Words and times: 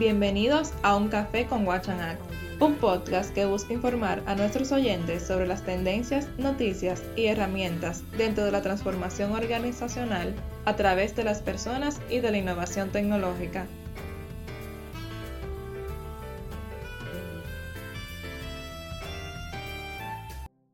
Bienvenidos 0.00 0.72
a 0.82 0.96
Un 0.96 1.08
Café 1.08 1.44
con 1.44 1.66
Wachanac, 1.66 2.18
un 2.58 2.76
podcast 2.76 3.34
que 3.34 3.44
busca 3.44 3.74
informar 3.74 4.22
a 4.24 4.34
nuestros 4.34 4.72
oyentes 4.72 5.26
sobre 5.26 5.46
las 5.46 5.62
tendencias, 5.62 6.26
noticias 6.38 7.02
y 7.16 7.26
herramientas 7.26 8.02
dentro 8.16 8.46
de 8.46 8.50
la 8.50 8.62
transformación 8.62 9.32
organizacional 9.32 10.34
a 10.64 10.74
través 10.74 11.14
de 11.16 11.24
las 11.24 11.42
personas 11.42 12.00
y 12.08 12.20
de 12.20 12.30
la 12.30 12.38
innovación 12.38 12.88
tecnológica. 12.88 13.66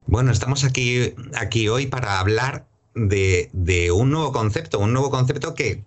Bueno, 0.06 0.30
estamos 0.30 0.62
aquí, 0.62 1.14
aquí 1.34 1.66
hoy 1.66 1.88
para 1.88 2.20
hablar 2.20 2.68
de, 2.94 3.50
de 3.52 3.90
un 3.90 4.12
nuevo 4.12 4.30
concepto, 4.30 4.78
un 4.78 4.92
nuevo 4.92 5.10
concepto 5.10 5.56
que 5.56 5.82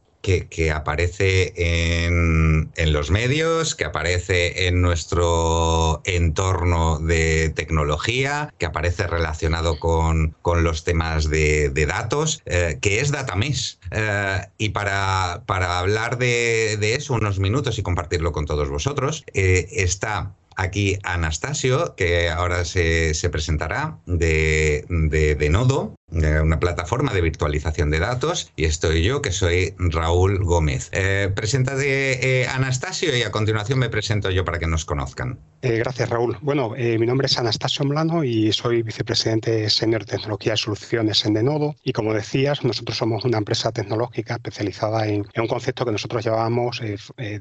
que, 0.49 0.71
aparece 0.71 1.53
en, 1.55 2.93
los 2.93 3.11
medios, 3.11 3.75
que 3.75 3.85
aparece 3.85 4.67
en 4.67 4.81
nuestro 4.81 6.01
entorno 6.05 6.99
de 6.99 7.49
tecnología, 7.49 8.53
que 8.57 8.65
aparece 8.65 9.07
relacionado 9.07 9.79
con, 9.79 10.35
los 10.43 10.83
temas 10.83 11.29
de, 11.29 11.85
datos, 11.87 12.41
eh, 12.45 12.77
que 12.81 12.99
es 12.99 13.11
Datamesh. 13.11 13.77
Eh, 13.91 14.41
y 14.57 14.69
para, 14.69 15.43
para 15.45 15.79
hablar 15.79 16.17
de, 16.17 16.77
eso 16.95 17.13
unos 17.13 17.39
minutos 17.39 17.77
y 17.77 17.83
compartirlo 17.83 18.31
con 18.31 18.45
todos 18.45 18.69
vosotros, 18.69 19.23
eh, 19.33 19.67
está 19.71 20.33
aquí 20.59 20.99
Anastasio, 21.03 21.95
que 21.95 22.29
ahora 22.29 22.65
se, 22.65 23.13
presentará 23.31 23.97
de, 24.05 24.85
de, 24.89 25.49
Nodo, 25.49 25.95
una 26.11 26.59
plataforma 26.59 27.13
de 27.13 27.21
virtualización 27.21 27.89
de 27.91 27.99
datos, 27.99 28.51
y 28.55 28.65
estoy 28.65 29.03
yo, 29.03 29.21
que 29.21 29.31
soy 29.31 29.73
Raúl 29.77 30.43
Gómez. 30.43 30.89
Eh, 30.91 31.31
preséntate, 31.35 32.41
eh, 32.41 32.47
Anastasio, 32.47 33.15
y 33.15 33.23
a 33.23 33.31
continuación 33.31 33.79
me 33.79 33.89
presento 33.89 34.29
yo 34.31 34.45
para 34.45 34.59
que 34.59 34.67
nos 34.67 34.85
conozcan. 34.85 35.39
Eh, 35.61 35.77
gracias, 35.77 36.09
Raúl. 36.09 36.37
Bueno, 36.41 36.73
eh, 36.75 36.97
mi 36.97 37.05
nombre 37.05 37.27
es 37.27 37.37
Anastasio 37.37 37.85
Mlano 37.85 38.23
y 38.23 38.51
soy 38.53 38.81
vicepresidente 38.81 39.69
senior 39.69 40.05
de 40.05 40.17
tecnología 40.17 40.53
y 40.53 40.57
soluciones 40.57 41.25
en 41.25 41.33
Denodo. 41.33 41.75
Y 41.83 41.93
como 41.93 42.13
decías, 42.13 42.63
nosotros 42.63 42.97
somos 42.97 43.25
una 43.25 43.37
empresa 43.37 43.71
tecnológica 43.71 44.35
especializada 44.35 45.07
en, 45.07 45.27
un 45.35 45.47
concepto 45.47 45.85
que 45.85 45.91
nosotros 45.91 46.23
llamamos 46.23 46.81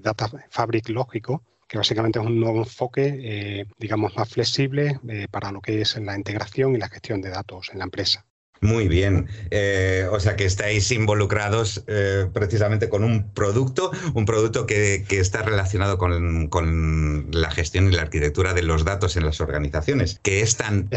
Data 0.03 0.31
Fabric 0.51 0.89
Lógico, 0.89 1.43
que 1.69 1.77
básicamente 1.77 2.19
es 2.19 2.25
un 2.25 2.41
nuevo 2.41 2.59
enfoque, 2.59 3.19
eh, 3.21 3.67
digamos, 3.79 4.17
más 4.17 4.29
flexible 4.31 4.99
eh, 5.09 5.29
para 5.31 5.53
lo 5.53 5.61
que 5.61 5.83
es 5.83 5.97
la 5.99 6.17
integración 6.17 6.75
y 6.75 6.79
la 6.79 6.89
gestión 6.89 7.21
de 7.21 7.29
datos 7.29 7.69
en 7.73 7.79
la 7.79 7.85
empresa. 7.85 8.25
Muy 8.61 8.89
bien. 8.89 9.29
Eh, 9.51 10.07
o 10.11 10.19
sea 10.21 10.37
que 10.37 10.45
estáis 10.45 10.91
involucrados 10.91 11.85
eh, 11.87 12.27
precisamente 12.33 12.89
con 12.89 13.05
un 13.05 13.31
producto, 13.33 13.91
un 14.15 14.25
producto 14.25 14.67
que, 14.67 15.07
está 15.09 15.43
relacionado 15.43 15.99
con, 15.99 17.29
la 17.33 17.51
gestión 17.51 17.89
y 17.89 17.97
la 17.97 18.03
arquitectura 18.03 18.55
de 18.55 18.63
los 18.63 18.85
datos 18.85 19.17
en 19.17 19.25
las 19.25 19.41
organizaciones, 19.41 20.21
que 20.23 20.43
es 20.43 20.57
tan, 20.57 20.89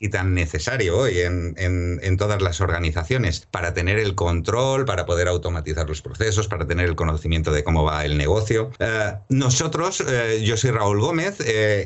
y 0.00 0.08
tan 0.08 0.34
necesario 0.34 0.98
hoy 0.98 1.20
en, 1.20 2.16
todas 2.16 2.40
las 2.40 2.60
organizaciones 2.60 3.46
para 3.50 3.74
tener 3.74 3.98
el 3.98 4.14
control, 4.14 4.84
para 4.84 5.04
poder 5.06 5.28
automatizar 5.28 5.88
los 5.88 6.00
procesos, 6.02 6.48
para 6.48 6.66
tener 6.66 6.86
el 6.86 6.96
conocimiento 6.96 7.52
de 7.52 7.62
cómo 7.62 7.84
va 7.84 8.04
el 8.04 8.16
negocio. 8.16 8.70
Eh, 8.78 9.12
nosotros, 9.28 10.04
yo 10.42 10.56
soy 10.56 10.70
Raúl 10.70 11.00
Gómez 11.00 11.38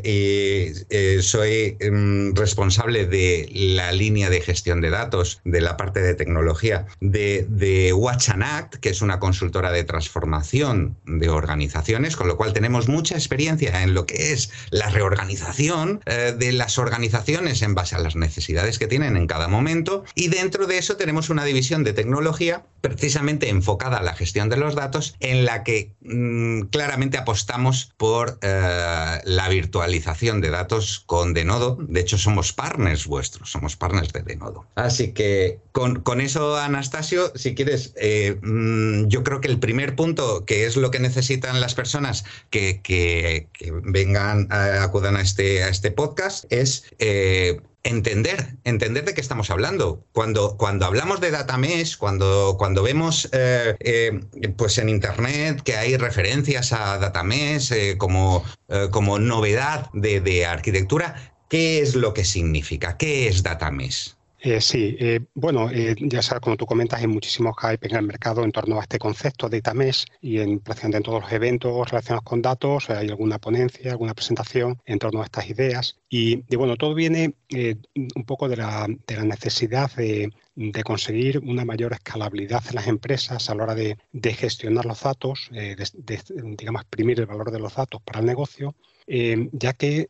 y 0.05 0.73
soy 1.21 1.77
mm, 1.81 2.35
responsable 2.35 3.07
de 3.07 3.49
la 3.53 3.93
línea 3.93 4.31
de 4.31 4.41
gestión 4.41 4.81
de 4.81 4.90
datos 4.91 5.41
de 5.45 5.61
la 5.61 5.77
parte 5.77 6.01
de 6.01 6.15
tecnología 6.15 6.87
de, 7.01 7.47
de 7.49 7.93
Watch 7.93 8.31
Act, 8.31 8.77
que 8.77 8.91
es 8.91 9.03
una 9.03 9.19
consultora 9.19 9.73
de 9.73 9.85
transformación 9.85 10.97
de 11.07 11.29
organizaciones, 11.29 12.17
con 12.17 12.29
lo 12.29 12.37
cual 12.37 12.53
tenemos 12.53 12.89
mucha 12.89 13.15
experiencia 13.15 13.83
en 13.83 13.95
lo 13.95 14.07
que 14.07 14.33
es 14.33 14.51
la 14.71 14.91
reorganización 14.91 16.01
eh, 16.07 16.35
de 16.37 16.53
las 16.53 16.79
organizaciones 16.79 17.63
en 17.63 17.75
base 17.75 17.97
a 17.97 17.99
las 17.99 18.17
necesidades 18.17 18.79
que 18.79 18.87
tienen 18.87 19.17
en 19.17 19.27
cada 19.27 19.49
momento. 19.49 20.05
Y 20.15 20.29
dentro 20.29 20.67
de 20.67 20.79
eso 20.79 20.97
tenemos 20.97 21.31
una 21.31 21.45
división 21.45 21.85
de 21.85 21.93
tecnología 21.93 22.65
precisamente 22.81 23.49
enfocada 23.49 23.99
a 23.99 24.03
la 24.03 24.15
gestión 24.15 24.49
de 24.49 24.57
los 24.57 24.75
datos, 24.75 25.15
en 25.21 25.45
la 25.45 25.65
que 25.65 25.95
mm, 26.01 26.63
claramente 26.71 27.19
apostamos 27.19 27.93
por 27.97 28.39
eh, 28.43 29.21
la 29.25 29.49
virtualización 29.49 30.41
de 30.41 30.51
datos 30.51 31.03
con 31.07 31.35
Denodo. 31.35 31.77
De 31.81 32.01
hecho, 32.01 32.19
somos 32.19 32.53
partners 32.53 33.07
vuestros, 33.07 33.51
somos 33.51 33.77
partners 33.77 34.13
de 34.13 34.23
Denodo. 34.23 34.67
Así 34.81 35.13
que 35.13 35.59
con, 35.73 36.21
eso, 36.23 36.57
Anastasio, 36.57 37.33
si 37.35 37.55
quieres, 37.55 37.93
eh, 37.97 38.39
mm, 38.41 39.09
yo 39.09 39.23
creo 39.23 39.43
que 39.43 39.49
el 39.49 39.59
primer 39.59 39.95
punto, 39.95 40.47
que 40.47 40.65
es 40.65 40.77
lo 40.79 40.91
que 40.91 40.99
necesitan 40.99 41.61
las 41.61 41.75
personas 41.75 42.25
que, 42.49 43.47
vengan, 43.85 44.49
acudan 44.51 45.17
a 45.17 45.21
este, 45.21 45.65
a 45.65 45.69
este 45.69 45.91
podcast, 45.91 46.51
es 46.51 46.85
eh, 46.99 47.61
entender, 47.83 48.57
entender 48.65 49.05
de 49.05 49.13
qué 49.13 49.21
estamos 49.21 49.51
hablando. 49.51 50.03
Cuando, 50.13 50.57
cuando 50.57 50.87
hablamos 50.87 51.21
de 51.21 51.31
data 51.31 51.59
mesh, 51.59 51.99
cuando, 51.99 52.57
cuando 52.59 52.83
vemos 52.83 53.29
eh, 53.33 54.19
pues 54.57 54.79
en 54.79 54.89
internet 54.89 55.61
que 55.63 55.77
hay 55.77 55.99
referencias 55.99 56.73
a 56.73 56.97
data 56.97 57.23
mesh 57.23 57.99
como, 57.99 58.45
como 58.91 59.19
novedad 59.19 59.91
de, 59.93 60.23
de, 60.23 60.47
arquitectura, 60.47 61.35
¿qué 61.51 61.83
es 61.83 61.95
lo 61.95 62.15
que 62.15 62.25
significa? 62.25 62.97
¿Qué 62.97 63.29
es 63.29 63.43
data 63.43 63.71
mesh? 63.71 64.15
Eh, 64.43 64.61
sí, 64.63 64.97
eh, 64.99 65.21
bueno, 65.35 65.71
eh, 65.71 65.95
ya 66.01 66.23
sabes, 66.23 66.41
como 66.41 66.57
tú 66.57 66.65
comentas, 66.65 67.01
hay 67.01 67.07
muchísimos 67.07 67.55
hype 67.61 67.87
en 67.87 67.97
el 67.97 68.07
mercado 68.07 68.43
en 68.43 68.53
torno 68.53 68.79
a 68.79 68.83
este 68.83 68.99
concepto 68.99 69.51
de 69.51 69.59
data 69.61 69.75
mesh 69.75 70.07
y 70.23 70.39
en 70.39 70.61
prácticamente 70.61 70.97
en 70.97 71.03
todos 71.03 71.23
los 71.23 71.33
eventos 71.33 71.91
relacionados 71.91 72.25
con 72.25 72.41
datos 72.41 72.89
hay 72.89 73.09
alguna 73.09 73.39
ponencia, 73.39 73.91
alguna 73.91 74.15
presentación 74.15 74.81
en 74.87 74.99
torno 74.99 75.21
a 75.21 75.27
estas 75.27 75.51
ideas. 75.51 75.99
Y, 76.09 76.43
bueno, 76.57 76.77
todo 76.77 76.95
viene 76.95 77.35
un 77.51 78.25
poco 78.25 78.49
de 78.49 78.57
la, 78.57 78.89
necesidad 79.25 79.91
de, 79.95 80.33
conseguir 80.85 81.39
una 81.41 81.65
mayor 81.65 81.93
escalabilidad 81.93 82.63
en 82.69 82.77
las 82.77 82.87
empresas 82.89 83.51
a 83.51 83.55
la 83.55 83.65
hora 83.65 83.75
de, 83.75 83.97
gestionar 84.33 84.87
los 84.87 85.03
datos, 85.03 85.51
de, 85.53 85.77
digamos, 86.57 86.83
exprimir 86.83 87.21
el 87.21 87.27
valor 87.27 87.51
de 87.51 87.61
los 87.61 87.75
datos 87.75 88.01
para 88.03 88.21
el 88.21 88.27
negocio, 88.27 88.75
ya 89.07 89.73
que 89.73 90.09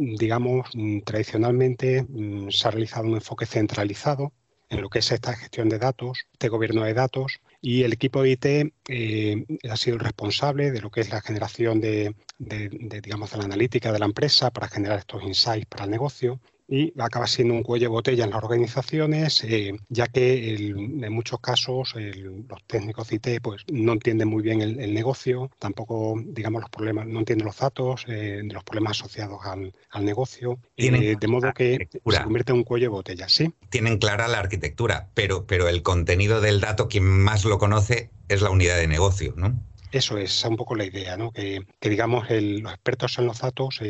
digamos, 0.00 0.68
mm, 0.74 1.00
tradicionalmente 1.00 2.06
mm, 2.08 2.50
se 2.50 2.68
ha 2.68 2.70
realizado 2.70 3.06
un 3.06 3.14
enfoque 3.14 3.46
centralizado 3.46 4.32
en 4.70 4.80
lo 4.80 4.88
que 4.88 5.00
es 5.00 5.10
esta 5.10 5.34
gestión 5.34 5.68
de 5.68 5.78
datos, 5.78 6.26
de 6.38 6.48
gobierno 6.48 6.84
de 6.84 6.94
datos, 6.94 7.40
y 7.60 7.82
el 7.82 7.92
equipo 7.92 8.22
de 8.22 8.30
IT 8.30 8.46
eh, 8.88 9.44
ha 9.68 9.76
sido 9.76 9.96
el 9.96 10.00
responsable 10.00 10.70
de 10.70 10.80
lo 10.80 10.90
que 10.90 11.00
es 11.00 11.10
la 11.10 11.20
generación 11.20 11.80
de, 11.80 12.14
digamos, 12.38 13.32
de 13.32 13.38
la 13.38 13.44
analítica 13.44 13.92
de 13.92 13.98
la 13.98 14.06
empresa 14.06 14.50
para 14.50 14.68
generar 14.68 15.00
estos 15.00 15.22
insights 15.24 15.66
para 15.66 15.84
el 15.84 15.90
negocio 15.90 16.40
y 16.70 16.92
acaba 17.00 17.26
siendo 17.26 17.54
un 17.54 17.64
cuello 17.64 17.86
de 17.86 17.88
botella 17.88 18.24
en 18.24 18.30
las 18.30 18.44
organizaciones, 18.44 19.42
eh, 19.42 19.76
ya 19.88 20.06
que 20.06 20.54
en 20.54 21.12
muchos 21.12 21.40
casos 21.40 21.94
los 21.96 22.64
técnicos 22.68 23.12
IT 23.12 23.40
pues, 23.42 23.64
no 23.72 23.92
entienden 23.92 24.28
muy 24.28 24.42
bien 24.42 24.62
el, 24.62 24.94
negocio, 24.94 25.50
tampoco 25.58 26.14
digamos 26.24 26.60
los 26.60 26.70
problemas, 26.70 27.08
no 27.08 27.18
entienden 27.18 27.46
los 27.46 27.58
datos, 27.58 28.04
eh, 28.06 28.42
los 28.44 28.62
problemas 28.62 29.00
asociados 29.00 29.40
al, 29.44 29.74
negocio, 30.04 30.60
eh, 30.76 31.16
de 31.20 31.28
modo 31.28 31.52
que 31.52 31.88
se 31.90 32.22
convierte 32.22 32.52
en 32.52 32.58
un 32.58 32.64
cuello 32.64 32.84
de 32.84 32.88
botella, 32.88 33.28
¿sí? 33.28 33.52
Tienen 33.68 33.98
clara 33.98 34.28
la 34.28 34.38
arquitectura, 34.38 35.10
pero, 35.14 35.46
pero 35.46 35.68
el 35.68 35.82
contenido 35.82 36.40
del 36.40 36.60
dato, 36.60 36.88
quien 36.88 37.04
más 37.04 37.44
lo 37.44 37.58
conoce 37.58 38.10
es 38.28 38.42
la 38.42 38.50
unidad 38.50 38.76
de 38.76 38.86
negocio, 38.86 39.34
¿no? 39.36 39.60
Eso 39.90 40.18
es 40.18 40.44
un 40.44 40.56
poco 40.56 40.76
la 40.76 40.84
idea, 40.84 41.16
¿no? 41.16 41.32
que, 41.32 41.66
digamos 41.80 42.30
los 42.30 42.72
expertos 42.72 43.18
en 43.18 43.26
los 43.26 43.40
datos 43.40 43.80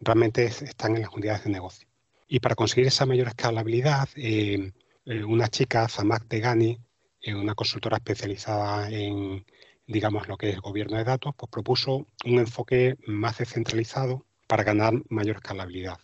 realmente 0.00 0.44
están 0.44 0.96
en 0.96 1.02
las 1.02 1.12
unidades 1.12 1.44
de 1.44 1.50
negocio. 1.50 1.85
Y 2.28 2.40
para 2.40 2.56
conseguir 2.56 2.88
esa 2.88 3.06
mayor 3.06 3.28
escalabilidad, 3.28 4.08
eh, 4.16 4.72
eh, 5.04 5.24
una 5.24 5.48
chica, 5.48 5.88
Zamak 5.88 6.26
Degani, 6.28 6.78
eh, 7.20 7.34
una 7.34 7.54
consultora 7.54 7.98
especializada 7.98 8.90
en, 8.90 9.44
digamos, 9.86 10.26
lo 10.26 10.36
que 10.36 10.50
es 10.50 10.60
gobierno 10.60 10.96
de 10.96 11.04
datos, 11.04 11.34
pues 11.36 11.50
propuso 11.50 12.06
un 12.24 12.38
enfoque 12.38 12.96
más 13.06 13.38
descentralizado 13.38 14.26
para 14.48 14.64
ganar 14.64 14.94
mayor 15.08 15.36
escalabilidad. 15.36 15.98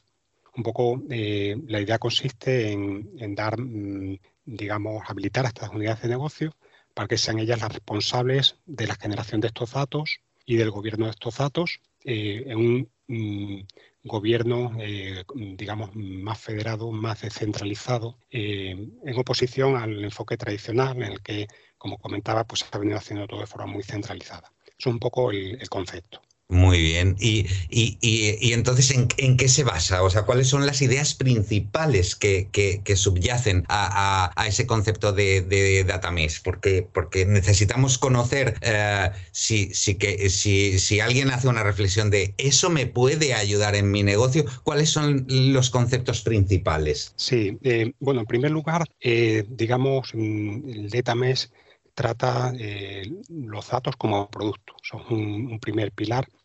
Un 0.55 0.63
poco 0.63 1.03
la 1.09 1.81
idea 1.81 1.99
consiste 1.99 2.73
en, 2.73 3.35
dar, 3.35 3.59
mm, 3.59 4.19
digamos, 4.45 5.03
habilitar 5.09 5.47
a 5.47 5.49
estas 5.49 5.71
unidades 5.71 6.03
de 6.03 6.09
negocio 6.11 6.55
para 6.95 7.09
que 7.09 7.17
sean 7.17 7.39
ellas 7.39 7.61
las 7.61 7.73
responsables 7.73 8.57
de 8.67 8.87
la 8.87 8.95
generación 8.97 9.41
de 9.41 9.49
estos 9.49 9.73
datos 9.73 10.21
y 10.45 10.57
del 10.57 10.71
gobierno 10.71 11.07
de 11.07 11.13
estos 11.13 11.39
datos 11.39 11.81
en 12.05 12.57
un 12.59 12.91
mm, 13.09 13.61
gobierno, 14.05 14.73
eh, 14.81 15.25
digamos, 15.35 15.91
más 15.95 16.41
federado, 16.41 16.91
más 16.91 17.23
descentralizado, 17.23 18.19
eh, 18.31 18.71
en 19.05 19.19
oposición 19.19 19.77
al 19.77 20.03
enfoque 20.05 20.37
tradicional 20.37 20.97
en 20.97 21.13
el 21.13 21.23
que, 21.23 21.47
como 21.79 21.99
comentaba, 21.99 22.45
pues 22.45 22.61
se 22.61 22.67
ha 22.71 22.79
venido 22.79 22.99
haciendo 22.99 23.27
todo 23.27 23.41
de 23.41 23.47
forma 23.47 23.67
muy 23.67 23.83
centralizada. 23.83 24.53
es 24.79 24.87
un 24.87 24.99
poco 24.99 25.31
el, 25.31 25.69
concepto. 25.69 26.21
Muy 26.53 26.83
bien. 26.83 27.17
¿Y, 27.19 27.47
y, 27.71 28.53
entonces 28.53 28.91
¿en, 28.91 29.37
qué 29.39 29.49
se 29.49 29.65
basa? 29.65 30.03
O 30.03 30.11
sea, 30.11 30.25
¿cuáles 30.25 30.49
son 30.49 30.67
las 30.67 30.83
ideas 30.83 31.15
principales 31.15 32.15
que, 32.15 32.83
subyacen 32.95 33.65
a, 33.69 34.31
ese 34.47 34.67
concepto 34.67 35.15
de, 35.15 35.41
de 35.41 35.83
datamés? 35.85 36.41
Porque, 36.41 36.87
porque 36.93 37.25
necesitamos 37.25 37.97
conocer 37.97 38.59
eh, 38.61 39.11
si, 39.31 39.73
si, 39.73 39.95
que, 39.95 40.29
si, 40.29 40.79
si, 40.79 41.01
alguien 41.01 41.31
hace 41.31 41.49
una 41.49 41.63
reflexión 41.63 42.11
de 42.11 42.35
eso 42.37 42.69
me 42.69 42.87
puede 42.87 43.33
ayudar 43.33 43.75
en 43.75 43.91
mi 43.91 44.03
negocio, 44.03 44.45
¿cuáles 44.63 44.91
son 44.91 45.25
los 45.29 45.71
conceptos 45.71 46.21
principales? 46.21 47.15
Sí, 47.17 47.57
eh, 47.63 47.95
bueno, 47.99 48.21
en 48.21 48.27
primer 48.27 48.51
lugar, 48.51 48.85
eh, 49.01 49.47
digamos, 49.49 50.11
mm, 50.13 50.69
el 50.69 50.91
datamés 50.91 51.51
trata 51.95 52.53
los 53.29 53.69
datos 53.69 53.97
como 53.97 54.29
producto. 54.31 54.75
Son 54.83 55.03
un 55.11 55.59
primer 55.59 55.93
pilar 55.93 56.27
eh, 56.27 56.42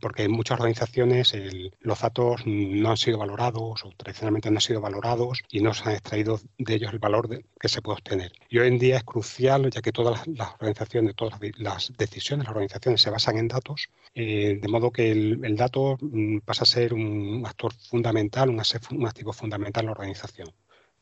porque 0.00 0.24
en 0.24 0.30
muchas 0.30 0.58
organizaciones 0.58 1.34
los 1.80 2.00
datos 2.00 2.42
no 2.46 2.90
han 2.90 2.96
sido 2.96 3.18
valorados 3.18 3.84
o 3.84 3.90
tradicionalmente 3.96 4.50
no 4.50 4.58
han 4.58 4.60
sido 4.60 4.80
valorados 4.80 5.42
y 5.50 5.60
no 5.60 5.74
se 5.74 5.88
han 5.88 5.94
extraído 5.96 6.40
de 6.58 6.74
ellos 6.74 6.92
el 6.92 7.00
valor 7.00 7.42
que 7.58 7.68
se 7.68 7.82
puede 7.82 7.98
obtener. 7.98 8.32
Y 8.48 8.58
hoy 8.58 8.68
en 8.68 8.78
día 8.78 8.98
es 8.98 9.04
crucial, 9.04 9.68
ya 9.70 9.82
que 9.82 9.92
todas 9.92 10.26
las, 10.28 10.52
organizaciones, 10.54 11.16
todas 11.16 11.40
las 11.58 11.92
decisiones, 11.96 12.46
las 12.46 12.54
organizaciones 12.54 13.02
se 13.02 13.10
basan 13.10 13.38
en 13.38 13.48
datos, 13.48 13.88
eh, 14.14 14.58
de 14.60 14.68
modo 14.68 14.92
que 14.92 15.10
el, 15.10 15.56
dato 15.56 15.98
mm, 16.00 16.38
pasa 16.38 16.62
a 16.62 16.66
ser 16.66 16.94
un 16.94 17.42
actor 17.44 17.72
fundamental, 17.74 18.50
un, 18.50 18.60
activo 19.06 19.32
fundamental 19.32 19.82
en 19.82 19.86
la 19.86 19.92
organización. 19.92 20.52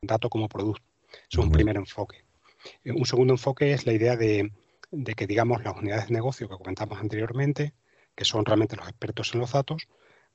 Dato 0.00 0.30
como 0.30 0.48
producto. 0.48 0.82
es 1.30 1.38
un 1.38 1.50
primer 1.52 1.76
enfoque. 1.76 2.24
Eh, 2.84 2.92
un 2.92 3.04
segundo 3.04 3.34
enfoque 3.34 3.72
es 3.72 3.86
la 3.86 3.92
idea 3.92 4.16
de, 4.16 4.50
de 4.90 5.14
que, 5.14 5.26
digamos, 5.26 5.62
las 5.62 5.76
unidades 5.76 6.08
de 6.08 6.14
negocio 6.14 6.48
que 6.48 6.56
comentamos 6.56 6.98
anteriormente, 6.98 7.74
que 8.16 8.24
son 8.24 8.44
realmente 8.44 8.74
los 8.74 8.88
expertos 8.88 9.32
en 9.34 9.40
los 9.40 9.52
datos, 9.52 9.86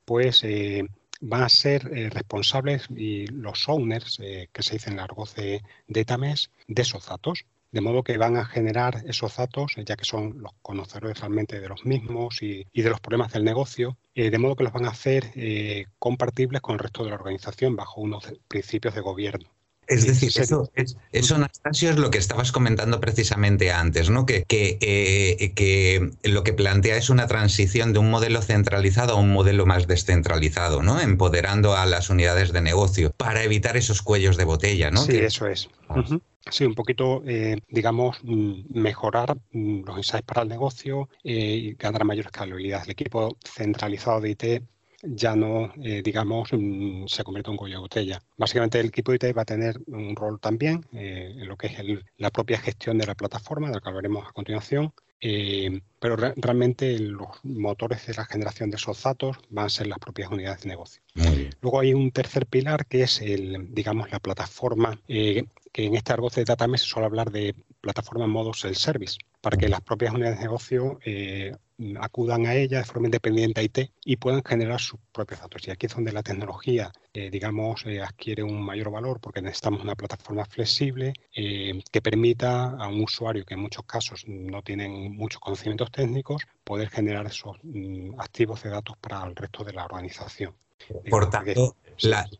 pues 0.04 0.42
eh, 0.44 0.88
van 1.20 1.42
a 1.42 1.48
ser 1.48 1.90
eh, 1.94 2.08
responsables 2.10 2.88
y 2.96 3.26
los 3.26 3.68
owners, 3.68 4.18
eh, 4.22 4.48
que 4.52 4.62
se 4.62 4.74
dice 4.74 4.90
en 4.90 5.00
argot 5.00 5.34
de 5.34 5.62
DataMesh, 5.88 6.48
de 6.68 6.82
esos 6.82 7.06
datos. 7.06 7.44
De 7.70 7.80
modo 7.80 8.02
que 8.02 8.18
van 8.18 8.36
a 8.36 8.44
generar 8.44 9.02
esos 9.06 9.36
datos, 9.36 9.76
ya 9.86 9.96
que 9.96 10.04
son 10.04 10.42
los 10.42 10.52
conocedores 10.60 11.18
realmente 11.20 11.58
de 11.58 11.68
los 11.70 11.86
mismos 11.86 12.42
y, 12.42 12.66
de 12.74 12.90
los 12.90 13.00
problemas 13.00 13.32
del 13.32 13.44
negocio, 13.44 13.96
de 14.14 14.38
modo 14.38 14.56
que 14.56 14.64
los 14.64 14.74
van 14.74 14.84
a 14.84 14.90
hacer 14.90 15.32
compartibles 15.98 16.60
con 16.60 16.74
el 16.74 16.80
resto 16.80 17.02
de 17.02 17.08
la 17.08 17.16
organización 17.16 17.74
bajo 17.74 18.02
unos 18.02 18.30
principios 18.46 18.94
de 18.94 19.00
gobierno. 19.00 19.48
Es 19.88 20.06
decir, 20.06 20.30
eso, 20.36 20.70
es, 20.74 20.96
eso, 21.10 21.34
Anastasio, 21.34 21.90
es 21.90 21.96
lo 21.98 22.10
que 22.10 22.18
estabas 22.18 22.52
comentando 22.52 23.00
precisamente 23.00 23.72
antes, 23.72 24.10
¿no? 24.10 24.26
Que, 24.26 24.44
que, 24.44 24.78
eh, 24.80 25.52
que, 25.54 26.10
lo 26.22 26.44
que 26.44 26.52
plantea 26.52 26.96
es 26.96 27.10
una 27.10 27.26
transición 27.26 27.92
de 27.92 27.98
un 27.98 28.10
modelo 28.10 28.42
centralizado 28.42 29.14
a 29.14 29.16
un 29.16 29.32
modelo 29.32 29.66
más 29.66 29.86
descentralizado, 29.86 30.82
¿no? 30.82 31.00
Empoderando 31.00 31.76
a 31.76 31.84
las 31.86 32.10
unidades 32.10 32.52
de 32.52 32.62
negocio 32.62 33.12
para 33.16 33.42
evitar 33.42 33.76
esos 33.76 34.02
cuellos 34.02 34.36
de 34.36 34.44
botella, 34.44 34.90
¿no? 34.90 35.02
Sí, 35.02 35.16
eso 35.16 35.46
es. 35.46 35.68
Sí, 36.50 36.64
un 36.64 36.74
poquito, 36.74 37.22
eh, 37.24 37.60
digamos, 37.68 38.18
mm, 38.22 38.62
mejorar 38.70 39.36
mm, 39.52 39.84
los 39.84 39.96
insights 39.96 40.26
para 40.26 40.42
el 40.42 40.48
negocio 40.48 41.08
eh, 41.22 41.34
y 41.34 41.74
ganar 41.74 42.04
mayor 42.04 42.26
escalabilidad. 42.26 42.82
El 42.84 42.90
equipo 42.90 43.36
centralizado 43.44 44.20
de 44.20 44.30
IT 44.30 44.62
ya 45.02 45.34
no, 45.34 45.72
eh, 45.82 46.00
digamos, 46.02 46.50
mm, 46.52 47.06
se 47.06 47.24
convierte 47.24 47.50
en 47.50 47.56
cuello 47.56 47.76
de 47.76 47.80
botella. 47.80 48.22
Básicamente 48.36 48.78
el 48.80 48.86
equipo 48.86 49.12
de 49.12 49.16
IT 49.16 49.36
va 49.36 49.42
a 49.42 49.44
tener 49.44 49.80
un 49.88 50.14
rol 50.14 50.40
también 50.40 50.86
eh, 50.92 51.34
en 51.36 51.48
lo 51.48 51.56
que 51.56 51.66
es 51.66 51.78
la 52.18 52.30
propia 52.30 52.58
gestión 52.58 52.98
de 52.98 53.06
la 53.06 53.14
plataforma, 53.14 53.68
de 53.68 53.74
la 53.74 53.80
que 53.80 53.88
hablaremos 53.88 54.26
a 54.26 54.32
continuación, 54.32 54.92
eh, 55.20 55.80
pero 56.00 56.16
realmente 56.16 56.98
los 56.98 57.28
motores 57.44 58.06
de 58.06 58.14
la 58.14 58.24
generación 58.24 58.70
de 58.70 58.76
esos 58.76 59.02
datos 59.02 59.36
van 59.50 59.66
a 59.66 59.70
ser 59.70 59.86
las 59.86 59.98
propias 59.98 60.30
unidades 60.30 60.62
de 60.62 60.68
negocio. 60.68 61.02
Luego 61.60 61.80
hay 61.80 61.94
un 61.94 62.10
tercer 62.10 62.46
pilar 62.46 62.86
que 62.86 63.02
es, 63.02 63.20
el, 63.20 63.72
digamos, 63.72 64.10
la 64.10 64.18
plataforma, 64.18 64.98
que 65.06 65.46
en 65.74 65.94
este 65.94 66.12
argot 66.12 66.34
de 66.34 66.44
Data 66.44 66.66
se 66.68 66.78
suele 66.78 67.06
hablar 67.06 67.30
de 67.30 67.54
plataforma 67.80 68.24
en 68.24 68.30
modo 68.30 68.52
self-service, 68.52 69.18
para 69.40 69.56
que 69.56 69.68
las 69.68 69.80
propias 69.80 70.12
unidades 70.12 70.38
de 70.38 70.44
negocio 70.44 70.98
acudan 72.00 72.46
a 72.46 72.54
ella 72.54 72.78
de 72.78 72.84
forma 72.84 73.08
independiente 73.08 73.60
a 73.60 73.64
IT 73.64 73.90
y 74.04 74.16
puedan 74.16 74.42
generar 74.44 74.80
sus 74.80 75.00
propios 75.12 75.40
datos. 75.40 75.66
Y 75.66 75.70
aquí 75.70 75.86
es 75.86 75.94
donde 75.94 76.12
la 76.12 76.22
tecnología, 76.22 76.92
eh, 77.12 77.30
digamos, 77.30 77.84
eh, 77.86 78.00
adquiere 78.00 78.42
un 78.42 78.62
mayor 78.62 78.90
valor 78.90 79.20
porque 79.20 79.42
necesitamos 79.42 79.82
una 79.82 79.94
plataforma 79.94 80.44
flexible 80.44 81.12
eh, 81.34 81.82
que 81.90 82.02
permita 82.02 82.70
a 82.70 82.88
un 82.88 83.02
usuario 83.02 83.44
que 83.44 83.54
en 83.54 83.60
muchos 83.60 83.84
casos 83.84 84.24
no 84.26 84.62
tienen 84.62 85.14
muchos 85.14 85.40
conocimientos 85.40 85.90
técnicos 85.90 86.42
poder 86.64 86.88
generar 86.88 87.26
esos 87.26 87.56
mm, 87.62 88.20
activos 88.20 88.62
de 88.62 88.70
datos 88.70 88.96
para 89.00 89.24
el 89.24 89.34
resto 89.36 89.64
de 89.64 89.72
la 89.72 89.84
organización. 89.84 90.54
Por 91.08 91.30
tanto, 91.30 91.76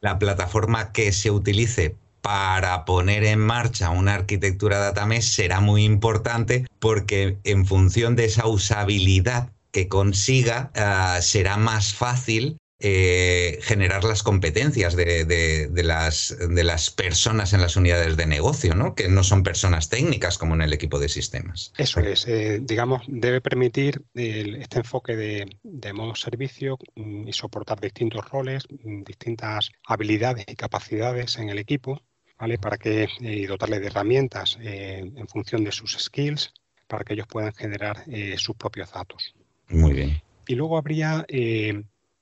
la 0.01 0.19
plataforma 0.19 0.93
que 0.93 1.13
se 1.13 1.31
utilice 1.31 1.97
para 2.23 2.85
poner 2.85 3.25
en 3.25 3.41
marcha 3.41 3.91
una 3.91 4.15
arquitectura 4.15 4.79
datamés 4.79 5.27
será 5.27 5.61
muy 5.61 5.85
importante 5.85 6.67
porque 6.79 7.39
en 7.45 7.67
función 7.67 8.17
de 8.17 8.25
esa 8.25 8.47
usabilidad 8.47 9.51
que 9.73 9.89
consiga, 9.89 10.71
ah, 10.75 11.19
será 11.21 11.57
más 11.57 11.95
fácil 11.95 12.59
eh, 12.85 13.61
generar 13.63 14.03
las 14.03 14.25
competencias 14.25 14.97
de, 14.97 15.71
las, 15.85 16.37
de, 16.37 16.65
las, 16.65 16.91
personas 16.91 17.53
en 17.53 17.61
las 17.61 17.77
unidades 17.77 18.17
de 18.17 18.27
negocio, 18.27 18.75
¿no? 18.75 18.97
que 18.97 19.09
no 19.09 19.23
son 19.23 19.45
personas 19.45 19.89
técnicas 19.89 20.37
como 20.37 20.55
en 20.55 20.63
el 20.63 20.73
equipo 20.73 20.99
de 20.99 21.09
sistemas. 21.09 21.73
Eso 21.79 22.01
es, 22.01 22.27
eh, 22.27 22.59
digamos, 22.61 23.03
debe 23.07 23.41
permitir 23.41 24.03
este 24.15 24.79
enfoque 24.79 25.15
de, 25.15 25.93
modo 25.93 26.17
servicio 26.17 26.77
mm, 26.97 27.29
y 27.29 27.33
soportar 27.33 27.81
distintos 27.81 28.29
roles, 28.29 28.65
mm, 28.69 29.05
distintas 29.05 29.71
habilidades 29.87 30.45
y 30.49 30.57
capacidades 30.57 31.39
en 31.39 31.51
el 31.51 31.61
equipo 31.61 32.03
para 32.61 32.77
que 32.77 33.09
eh, 33.21 33.47
dotarle 33.47 33.79
de 33.79 33.87
herramientas 33.87 34.59
eh, 34.61 34.99
en 34.99 35.29
función 35.29 35.63
de 35.63 35.71
sus 35.71 35.97
skills 35.97 36.53
para 36.89 37.05
que 37.05 37.15
ellos 37.15 37.27
puedan 37.29 37.55
generar 37.55 38.03
eh, 38.09 38.35
sus 38.37 38.57
propios 38.57 38.93
datos. 38.93 39.35
Muy 39.69 39.93
bien. 39.93 40.23
Y 40.49 40.57
luego 40.57 40.77
habría 40.77 41.25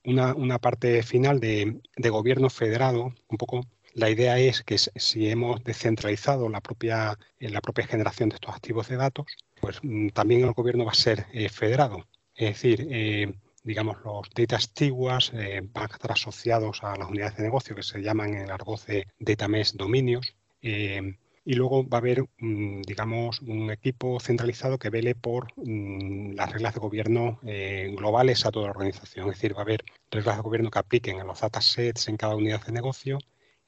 una, 0.05 0.59
parte 0.59 1.03
final 1.03 1.41
de, 1.41 1.81
gobierno 2.11 2.51
federado, 2.51 3.15
un 3.29 3.39
poco 3.39 3.67
la 3.95 4.11
idea 4.11 4.39
es 4.39 4.63
que 4.63 4.79
si 4.79 5.29
hemos 5.29 5.65
descentralizado 5.65 6.49
la 6.49 6.61
propia, 6.61 7.19
la 7.41 7.61
propia 7.61 7.87
generación 7.87 8.29
de 8.29 8.37
estos 8.37 8.55
activos 8.55 8.89
de 8.89 8.97
datos, 8.97 9.27
pues 9.61 9.79
mm, 9.83 10.09
también 10.11 10.43
el 10.45 10.53
gobierno 10.53 10.85
va 10.85 10.93
a 10.93 10.95
ser 10.95 11.27
federado. 11.51 12.07
Es 12.37 12.51
decir, 12.51 12.87
digamos, 13.63 13.99
los 14.05 14.29
data 14.35 14.59
stewards 14.59 15.33
eh, 15.35 15.63
a 15.75 15.85
estar 15.85 16.13
asociados 16.13 16.83
a 16.83 16.97
las 16.97 17.09
unidades 17.09 17.37
de 17.37 17.45
negocio 17.45 17.75
que 17.77 17.83
se 17.83 18.01
llaman 18.01 18.35
en 18.35 18.43
el 18.43 18.51
argot 18.51 18.81
de 18.87 19.73
dominios. 19.75 20.35
Eh, 20.63 21.17
y 21.45 21.55
luego 21.55 21.89
va 21.89 21.99
a 21.99 22.01
haber, 22.01 22.25
mm, 22.39 22.83
digamos, 22.83 23.41
un 23.41 23.71
equipo 23.71 24.21
centralizado 24.21 24.79
que 24.79 24.91
vele 24.91 25.15
por 25.15 25.49
mm, 25.57 26.35
las 26.35 26.53
reglas 26.53 26.75
de 26.75 26.81
gobierno 26.81 27.41
eh, 27.45 27.93
globales 27.97 28.45
a 28.47 28.51
toda 28.51 28.67
la 28.67 28.73
organización. 28.73 29.29
Es 29.29 29.37
decir, 29.37 29.55
va 29.55 29.61
a 29.61 29.63
haber 29.63 29.85
reglas 30.11 30.37
de 30.37 30.43
gobierno 30.43 30.71
que 30.71 30.79
apliquen 30.79 31.21
a 31.21 31.25
los 31.25 31.41
datasets 31.41 32.09
en 32.09 32.17
cada 32.17 32.37
unidad 32.37 32.65
de 32.65 32.73
negocio 32.73 33.19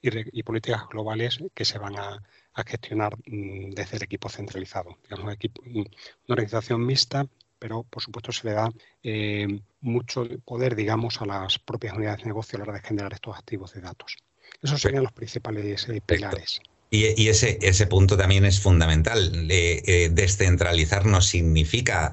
y, 0.03 0.43
políticas 0.43 0.83
globales 0.91 1.39
que 1.55 1.65
se 1.65 1.79
van 1.79 1.97
a, 1.97 2.23
gestionar 2.67 3.17
mm, 3.27 3.71
desde 3.71 3.97
el 3.97 4.03
equipo 4.05 4.29
centralizado. 4.29 4.99
Digamos, 5.05 5.27
un 5.27 5.33
equipo, 5.33 5.63
una 5.65 5.87
organización 6.29 6.85
mixta 6.85 7.27
pero 7.63 7.85
por 7.85 8.03
supuesto 8.03 8.33
se 8.33 8.49
le 8.49 8.55
da 8.55 8.73
eh, 9.05 9.47
mucho 9.83 10.27
poder, 10.45 10.75
digamos, 10.75 11.23
a 11.23 11.27
las 11.27 11.61
propias 11.61 11.95
unidades 11.95 12.23
de 12.23 12.27
negocio 12.27 12.57
a 12.57 12.59
la 12.59 12.65
hora 12.65 12.81
de 12.81 12.89
generar 12.89 13.13
estos 13.13 13.37
activos 13.37 13.73
de 13.73 13.83
datos. 13.83 14.17
Esos 14.61 14.81
serían 14.81 15.05
los 15.05 15.13
principales 15.13 15.89
eh, 15.89 16.03
pilares. 16.05 16.61
Y, 16.91 17.29
ese, 17.29 17.59
ese 17.63 17.87
punto 17.87 18.17
también 18.17 18.45
es 18.45 18.61
fundamental. 18.61 19.47
Eh, 19.49 20.11
descentralizar 20.13 21.07
no 21.07 21.23
significa 21.23 22.13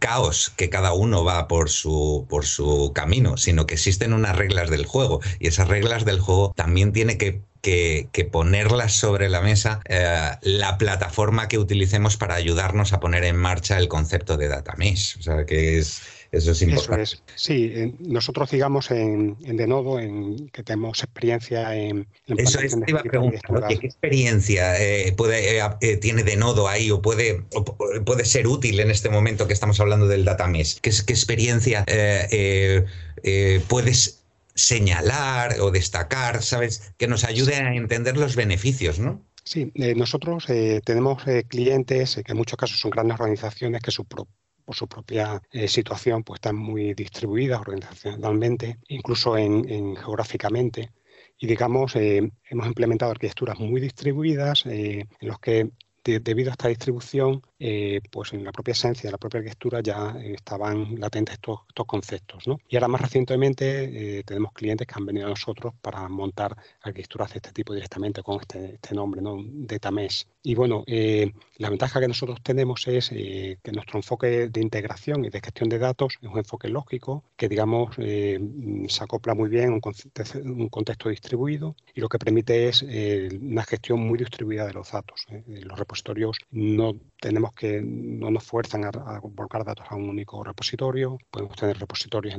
caos, 0.00 0.50
que 0.56 0.68
cada 0.68 0.94
uno 0.94 1.22
va 1.24 1.46
por 1.46 1.70
su, 1.70 2.26
por 2.28 2.44
su 2.44 2.90
camino, 2.92 3.36
sino 3.36 3.66
que 3.66 3.74
existen 3.74 4.12
unas 4.14 4.34
reglas 4.34 4.70
del 4.70 4.86
juego. 4.86 5.20
Y 5.38 5.46
esas 5.46 5.68
reglas 5.68 6.04
del 6.04 6.18
juego 6.18 6.52
también 6.56 6.92
tiene 6.92 7.18
que 7.18 7.42
que, 7.64 8.28
ponerlas 8.30 8.92
sobre 8.92 9.28
la 9.28 9.40
mesa 9.40 9.80
eh, 9.88 10.30
la 10.42 10.76
plataforma 10.76 11.48
que 11.48 11.58
utilicemos 11.58 12.16
para 12.16 12.34
ayudarnos 12.34 12.92
a 12.92 13.00
poner 13.00 13.24
en 13.24 13.36
marcha 13.36 13.78
el 13.78 13.88
concepto 13.88 14.36
de 14.36 14.48
data 14.48 14.74
mesh. 14.76 15.16
O 15.18 15.22
sea, 15.22 15.46
que 15.46 15.78
es, 15.78 16.02
eso 16.30 16.50
es 16.50 16.62
importante. 16.62 17.16
Sí, 17.36 17.94
nosotros 18.00 18.50
digamos 18.50 18.90
en, 18.90 19.36
en 19.44 19.56
Denodo, 19.56 19.98
en, 19.98 20.48
que 20.50 20.62
tenemos 20.62 21.02
experiencia 21.02 21.74
en... 21.74 22.06
eso 22.26 22.60
es, 22.60 22.78
te 22.78 22.90
iba 22.90 23.00
a 23.00 23.04
preguntar, 23.04 23.68
¿qué 23.68 23.86
experiencia 23.86 24.78
eh, 24.80 25.12
puede, 25.12 25.58
eh, 25.80 25.96
tiene 25.96 26.22
Denodo 26.22 26.68
ahí 26.68 26.90
o 26.90 27.00
puede, 27.00 27.44
puede 28.04 28.24
ser 28.26 28.46
útil 28.46 28.78
en 28.80 28.90
este 28.90 29.08
momento 29.08 29.46
que 29.46 29.54
estamos 29.54 29.80
hablando 29.80 30.06
del 30.06 30.24
data 30.24 30.46
mesh? 30.48 30.80
¿Qué, 30.80 30.90
qué 31.06 31.12
experiencia 31.12 31.84
puedes 33.68 34.23
señalar 34.54 35.60
o 35.60 35.70
destacar, 35.70 36.42
¿sabes? 36.42 36.94
Que 36.96 37.08
nos 37.08 37.24
ayude 37.24 37.56
a 37.56 37.74
entender 37.74 38.16
los 38.16 38.36
beneficios, 38.36 38.98
¿no? 38.98 39.24
Sí, 39.44 39.72
eh, 39.74 39.94
nosotros 39.94 40.48
eh, 40.48 40.80
tenemos 40.84 41.26
eh, 41.26 41.44
clientes 41.46 42.20
que 42.24 42.32
en 42.32 42.38
muchos 42.38 42.56
casos 42.56 42.78
son 42.78 42.90
grandes 42.90 43.18
organizaciones 43.20 43.82
que 43.82 43.90
su 43.90 44.06
por 44.64 44.74
su 44.74 44.88
propia 44.88 45.42
eh, 45.50 45.68
situación, 45.68 46.22
pues 46.24 46.38
están 46.38 46.56
muy 46.56 46.94
distribuidas 46.94 47.60
organizacionalmente, 47.60 48.78
incluso 48.88 49.36
en, 49.36 49.96
geográficamente. 49.96 50.92
Y 51.38 51.46
digamos, 51.46 51.96
eh, 51.96 52.30
hemos 52.48 52.66
implementado 52.66 53.12
arquitecturas 53.12 53.58
muy 53.58 53.80
distribuidas 53.80 54.64
en 54.66 55.06
los 55.20 55.38
que 55.38 55.70
debido 56.04 56.50
a 56.50 56.52
esta 56.52 56.68
distribución, 56.68 57.42
eh, 57.58 58.00
pues 58.10 58.32
en 58.32 58.44
la 58.44 58.52
propia 58.52 58.72
esencia 58.72 59.08
de 59.08 59.12
la 59.12 59.18
propia 59.18 59.38
arquitectura 59.38 59.80
ya 59.80 60.16
estaban 60.20 60.98
latentes 61.00 61.34
estos, 61.34 61.60
conceptos. 61.86 62.44
Y 62.68 62.76
ahora 62.76 62.88
más 62.88 63.00
recientemente 63.00 64.18
eh, 64.18 64.22
tenemos 64.24 64.52
clientes 64.52 64.86
que 64.86 64.94
han 64.96 65.06
venido 65.06 65.26
a 65.26 65.30
nosotros 65.30 65.74
para 65.80 66.08
montar 66.08 66.56
arquitecturas 66.82 67.30
de 67.32 67.38
este 67.38 67.52
tipo 67.52 67.72
directamente 67.74 68.22
con 68.22 68.40
este, 68.40 68.74
este 68.74 68.94
nombre, 68.94 69.22
¿no? 69.22 69.36
Data 69.42 69.90
Mesh. 69.90 70.26
Y 70.46 70.54
bueno, 70.54 70.84
eh, 70.86 71.32
la 71.56 71.70
ventaja 71.70 72.00
que 72.00 72.06
nosotros 72.06 72.42
tenemos 72.42 72.86
es 72.86 73.08
que 73.08 73.72
nuestro 73.72 73.98
enfoque 73.98 74.50
de 74.50 74.60
integración 74.60 75.24
y 75.24 75.30
de 75.30 75.40
gestión 75.40 75.70
de 75.70 75.78
datos 75.78 76.18
es 76.20 76.28
un 76.28 76.36
enfoque 76.36 76.68
lógico 76.68 77.24
que, 77.34 77.48
digamos, 77.48 77.96
se 77.96 79.02
acopla 79.02 79.34
muy 79.34 79.48
bien 79.48 79.70
a 79.70 79.72
un, 79.72 79.80
un, 80.60 80.68
contexto 80.68 81.08
distribuido 81.08 81.74
y 81.94 82.02
lo 82.02 82.10
que 82.10 82.18
permite 82.18 82.68
es 82.68 82.82
una 83.40 83.62
gestión 83.62 84.00
muy 84.00 84.18
distribuida 84.18 84.66
de 84.66 84.74
los 84.74 84.92
datos. 84.92 85.24
Los 85.46 85.78
repositorios 85.78 86.36
no 86.50 86.94
tenemos 87.20 87.54
que 87.54 87.80
no 87.82 88.30
nos 88.30 88.44
fuerzan 88.44 88.84
a, 88.84 88.90
volcar 89.22 89.64
datos 89.64 89.86
a 89.88 89.96
un 89.96 90.10
único 90.10 90.44
repositorio, 90.44 91.16
podemos 91.30 91.56
tener 91.56 91.78
repositorios 91.78 92.34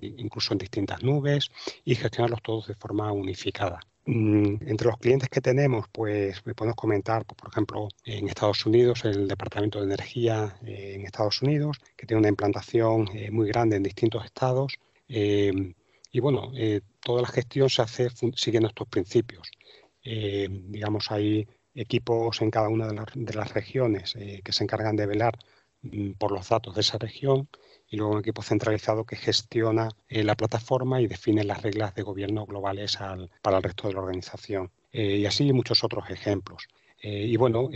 incluso 0.00 0.52
en 0.52 0.58
distintas 0.58 1.00
nubes 1.04 1.52
y 1.84 1.94
gestionarlos 1.94 2.42
todos 2.42 2.66
de 2.66 2.74
forma 2.74 3.12
unificada. 3.12 3.78
Mm, 4.08 4.58
entre 4.68 4.86
los 4.86 4.98
clientes 4.98 5.28
que 5.28 5.40
tenemos, 5.40 5.86
pues 5.90 6.40
podemos 6.54 6.76
comentar, 6.76 7.24
pues, 7.26 7.36
por 7.36 7.50
ejemplo, 7.50 7.88
en 8.04 8.28
Estados 8.28 8.64
Unidos, 8.64 9.04
el 9.04 9.26
Departamento 9.26 9.80
de 9.80 9.86
Energía 9.86 10.56
eh, 10.64 10.94
en 10.94 11.04
Estados 11.04 11.42
Unidos, 11.42 11.78
que 11.96 12.06
tiene 12.06 12.20
una 12.20 12.28
implantación 12.28 13.08
eh, 13.14 13.32
muy 13.32 13.48
grande 13.48 13.76
en 13.76 13.82
distintos 13.82 14.24
estados. 14.24 14.74
Eh, 15.08 15.74
y 16.12 16.20
bueno, 16.20 16.52
toda 17.00 17.22
la 17.22 17.28
gestión 17.28 17.68
se 17.68 17.82
hace 17.82 18.08
siguiendo 18.36 18.68
estos 18.68 18.88
principios. 18.88 19.50
digamos, 20.02 21.10
hay 21.10 21.46
equipos 21.74 22.40
en 22.40 22.50
cada 22.50 22.68
una 22.68 22.88
de, 22.88 23.34
las 23.34 23.52
regiones 23.52 24.14
que 24.44 24.52
se 24.52 24.64
encargan 24.64 24.96
de 24.96 25.06
velar 25.06 25.38
mm, 25.82 26.12
por 26.12 26.32
los 26.32 26.48
datos 26.48 26.74
de 26.74 26.80
esa 26.80 26.98
región 26.98 27.48
y 27.88 27.96
luego 27.96 28.12
un 28.14 28.20
equipo 28.20 28.42
centralizado 28.42 29.04
que 29.04 29.16
gestiona 29.16 29.88
eh, 30.08 30.24
la 30.24 30.34
plataforma 30.34 31.00
y 31.00 31.06
define 31.06 31.44
las 31.44 31.62
reglas 31.62 31.94
de 31.94 32.02
gobierno 32.02 32.46
globales 32.46 32.98
para 33.42 33.58
el 33.58 33.62
resto 33.62 33.88
de 33.88 33.94
la 33.94 34.00
organización. 34.00 34.70
Eh, 34.92 35.16
y 35.18 35.26
así 35.26 35.52
muchos 35.52 35.84
otros 35.84 36.10
ejemplos. 36.10 36.68
y 37.02 37.36
bueno, 37.36 37.68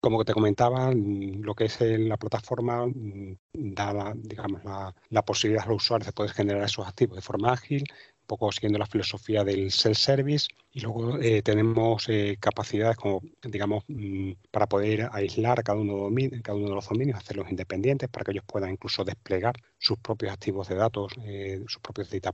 como 0.00 0.24
te 0.24 0.32
comentaba, 0.32 0.90
mm, 0.90 1.42
lo 1.42 1.54
que 1.54 1.66
es 1.66 1.78
la 1.80 2.16
plataforma 2.16 2.86
mm, 2.86 3.36
da 3.52 4.14
digamos, 4.16 4.64
la, 4.64 4.94
la, 5.10 5.22
posibilidad 5.22 5.64
a 5.64 5.68
los 5.68 5.82
usuarios 5.84 6.06
de 6.06 6.12
poder 6.12 6.32
generar 6.32 6.64
esos 6.64 6.86
activos 6.86 7.16
de 7.16 7.22
forma 7.22 7.52
ágil, 7.52 7.84
poco 8.26 8.50
siguiendo 8.52 8.78
la 8.78 8.86
filosofía 8.86 9.44
del 9.44 9.70
self-service 9.70 10.48
y 10.72 10.80
luego 10.80 11.18
eh, 11.20 11.42
tenemos 11.42 12.08
eh, 12.08 12.36
capacidades 12.38 12.96
como, 12.96 13.22
digamos, 13.42 13.84
mm, 13.88 14.32
para 14.50 14.66
poder 14.66 15.08
aislar 15.12 15.62
cada 15.62 15.78
uno, 15.78 16.08
cada 16.42 16.58
uno 16.58 16.68
de 16.68 16.74
los 16.74 16.88
dominios, 16.88 17.18
hacerlos 17.18 17.50
independientes 17.50 18.08
para 18.08 18.24
que 18.24 18.32
ellos 18.32 18.44
puedan 18.46 18.70
incluso 18.70 19.04
desplegar 19.04 19.54
sus 19.78 19.98
propios 19.98 20.32
activos 20.32 20.68
de 20.68 20.74
datos, 20.74 21.12
eh, 21.24 21.62
sus 21.66 21.80
propios 21.80 22.10
data, 22.10 22.32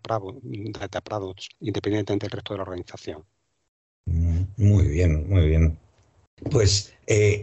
data 0.80 1.00
products, 1.00 1.48
independientemente 1.60 2.26
del 2.26 2.32
resto 2.32 2.54
de 2.54 2.58
la 2.58 2.62
organización. 2.64 3.24
Mm, 4.06 4.42
muy 4.56 4.88
bien, 4.88 5.28
muy 5.28 5.48
bien. 5.48 5.78
Pues 6.50 6.92
eh, 7.06 7.42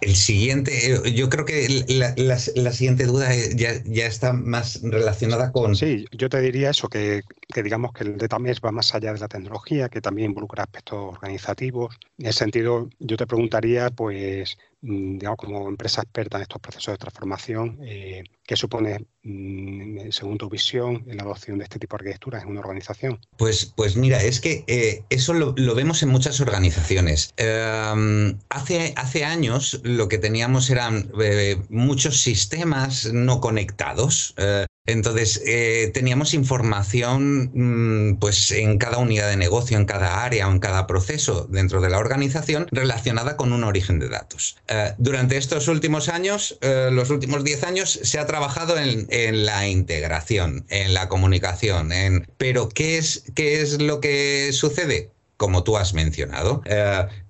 el, 0.00 0.14
siguiente, 0.14 0.92
eh, 0.92 1.12
yo 1.12 1.28
creo 1.28 1.44
que 1.44 1.84
la, 1.88 2.38
siguiente 2.38 3.04
duda 3.04 3.34
eh, 3.34 3.54
ya, 3.56 4.06
está 4.06 4.32
más 4.32 4.80
relacionada 4.82 5.50
con... 5.50 5.74
Sí, 5.74 6.06
yo 6.12 6.28
te 6.28 6.40
diría 6.40 6.70
eso, 6.70 6.88
que, 6.88 7.22
digamos 7.54 7.92
que 7.92 8.04
el 8.04 8.16
data 8.16 8.38
mesh 8.38 8.60
va 8.64 8.70
más 8.70 8.94
allá 8.94 9.12
de 9.12 9.18
la 9.18 9.28
tecnología, 9.28 9.88
que 9.88 10.00
también 10.00 10.30
involucra 10.30 10.62
aspectos 10.62 10.98
organizativos. 10.98 11.96
En 12.18 12.26
ese 12.26 12.38
sentido, 12.38 12.88
yo 13.00 13.16
te 13.16 13.26
preguntaría, 13.26 13.90
pues, 13.90 14.56
mm, 14.82 15.18
digamos, 15.18 15.36
como 15.38 15.68
empresa 15.68 16.02
experta 16.02 16.38
en 16.38 16.42
estos 16.42 16.60
procesos 16.60 16.94
de 16.94 16.98
transformación, 16.98 17.78
¿qué 17.80 18.56
supone, 18.56 19.06
según 19.22 20.38
tu 20.38 20.48
visión, 20.48 21.04
la 21.06 21.22
adopción 21.22 21.58
de 21.58 21.64
este 21.64 21.78
tipo 21.78 21.96
de 21.96 22.02
arquitecturas 22.02 22.42
en 22.42 22.50
una 22.50 22.60
organización? 22.60 23.20
Pues, 23.36 23.72
pues 23.76 23.96
mira, 23.96 24.22
es 24.22 24.40
que 24.40 25.04
eso 25.10 25.34
lo, 25.34 25.54
vemos 25.74 26.02
en 26.02 26.08
muchas 26.08 26.40
organizaciones. 26.40 27.32
Em, 27.36 28.38
hace, 28.48 28.94
hace 28.96 29.24
años 29.24 29.80
lo 29.84 30.08
que 30.08 30.18
teníamos 30.18 30.70
eran 30.70 31.10
eh, 31.20 31.56
muchos 31.68 32.20
sistemas 32.20 33.12
no 33.12 33.40
conectados. 33.40 34.34
Eh, 34.36 34.66
entonces, 34.86 35.42
eh, 35.46 35.90
teníamos 35.94 36.34
información 36.34 37.50
mm, 37.54 38.16
pues, 38.16 38.50
en 38.50 38.78
cada 38.78 38.98
unidad 38.98 39.28
de 39.28 39.36
negocio, 39.36 39.76
en 39.76 39.84
cada 39.84 40.24
área 40.24 40.48
o 40.48 40.52
en 40.52 40.58
cada 40.58 40.86
proceso 40.86 41.46
dentro 41.48 41.80
de 41.80 41.90
la 41.90 41.98
organización 41.98 42.66
relacionada 42.72 43.36
con 43.36 43.52
un 43.52 43.62
origen 43.64 43.98
de 43.98 44.08
datos. 44.08 44.56
durante 44.98 45.36
estos 45.36 45.68
últimos 45.68 46.08
años, 46.08 46.58
los 46.62 47.10
últimos 47.10 47.44
10 47.44 47.64
años, 47.64 48.00
se 48.02 48.18
ha 48.18 48.26
trabajado 48.26 48.76
en, 48.78 49.06
la 49.10 49.68
integración, 49.68 50.66
en 50.68 50.94
la 50.94 51.08
comunicación. 51.08 51.92
En, 51.92 52.26
pero, 52.36 52.68
¿qué 52.68 52.98
es, 52.98 53.24
¿qué 53.34 53.60
es 53.60 53.80
lo 53.80 54.00
que 54.00 54.52
sucede? 54.52 55.10
Como 55.36 55.64
tú 55.64 55.76
has 55.76 55.94
mencionado, 55.94 56.62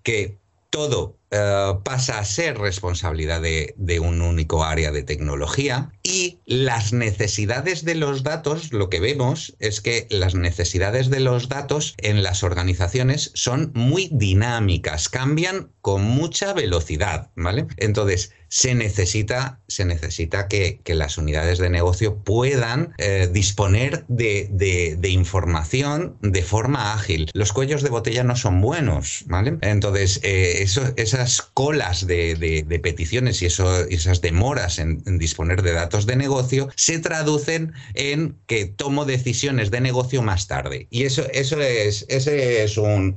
que 0.02 0.36
todo 0.70 1.19
eh, 1.32 1.74
pasa 1.84 2.18
a 2.18 2.24
ser 2.24 2.58
responsabilidad 2.58 3.40
de, 3.40 4.00
un 4.00 4.20
único 4.20 4.64
área 4.64 4.90
de 4.90 5.02
tecnología 5.02 5.92
y 6.02 6.40
las 6.46 6.92
necesidades 6.92 7.84
de 7.84 7.94
los 7.94 8.22
datos, 8.22 8.72
lo 8.72 8.88
que 8.88 8.98
vemos 8.98 9.54
es 9.58 9.80
que 9.80 10.06
las 10.10 10.34
necesidades 10.34 11.10
de 11.10 11.20
los 11.20 11.48
datos 11.48 11.94
en 11.98 12.22
las 12.22 12.42
organizaciones 12.42 13.30
son 13.34 13.70
muy 13.74 14.08
dinámicas, 14.12 15.08
cambian 15.08 15.70
con 15.80 16.02
mucha 16.02 16.52
velocidad, 16.52 17.30
¿vale? 17.36 17.66
Entonces, 17.76 18.32
se 18.50 18.74
necesita, 18.74 19.60
se 19.68 19.84
necesita 19.84 20.48
que, 20.48 20.80
las 20.90 21.18
unidades 21.18 21.58
de 21.58 21.70
negocio 21.70 22.16
puedan 22.16 22.94
eh, 22.98 23.28
disponer 23.32 24.04
de, 24.08 24.98
información 25.08 26.18
de 26.20 26.42
forma 26.42 26.92
ágil. 26.92 27.30
Los 27.32 27.52
cuellos 27.52 27.82
de 27.82 27.90
botella 27.90 28.24
no 28.24 28.34
son 28.34 28.60
buenos, 28.60 29.24
¿vale? 29.26 29.56
Entonces, 29.60 30.18
eh, 30.24 30.62
eso, 30.62 30.82
esas 31.22 31.42
colas 31.42 32.06
de, 32.06 32.80
peticiones 32.82 33.42
y 33.42 33.46
esas 33.46 34.20
demoras 34.20 34.78
en, 34.78 35.18
disponer 35.18 35.62
de 35.62 35.72
datos 35.72 36.06
de 36.06 36.16
negocio 36.16 36.68
se 36.76 36.98
traducen 36.98 37.72
en 37.94 38.38
que 38.46 38.64
tomo 38.64 39.04
decisiones 39.04 39.70
de 39.70 39.80
negocio 39.80 40.22
más 40.22 40.46
tarde. 40.46 40.86
Y 40.90 41.04
eso, 41.04 41.26
eso 41.32 41.60
es, 41.60 42.06
ese 42.08 42.64
es 42.64 42.76
un, 42.78 43.16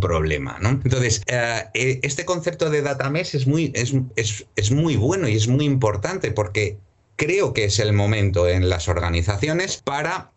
problema, 0.00 0.58
¿no? 0.60 0.68
Entonces, 0.68 1.22
eh, 1.26 2.00
este 2.02 2.24
concepto 2.24 2.70
de 2.70 2.82
data 2.82 3.10
mesh 3.10 3.34
es 3.34 3.46
muy, 3.46 3.72
es, 3.74 3.94
es 4.54 4.70
muy 4.70 4.96
bueno 4.96 5.28
y 5.28 5.36
es 5.36 5.48
muy 5.48 5.64
importante 5.64 6.30
porque 6.30 6.78
creo 7.16 7.52
que 7.52 7.64
es 7.64 7.78
el 7.80 7.92
momento 7.92 8.46
en 8.48 8.68
las 8.68 8.88
organizaciones 8.88 9.78
para 9.78 10.32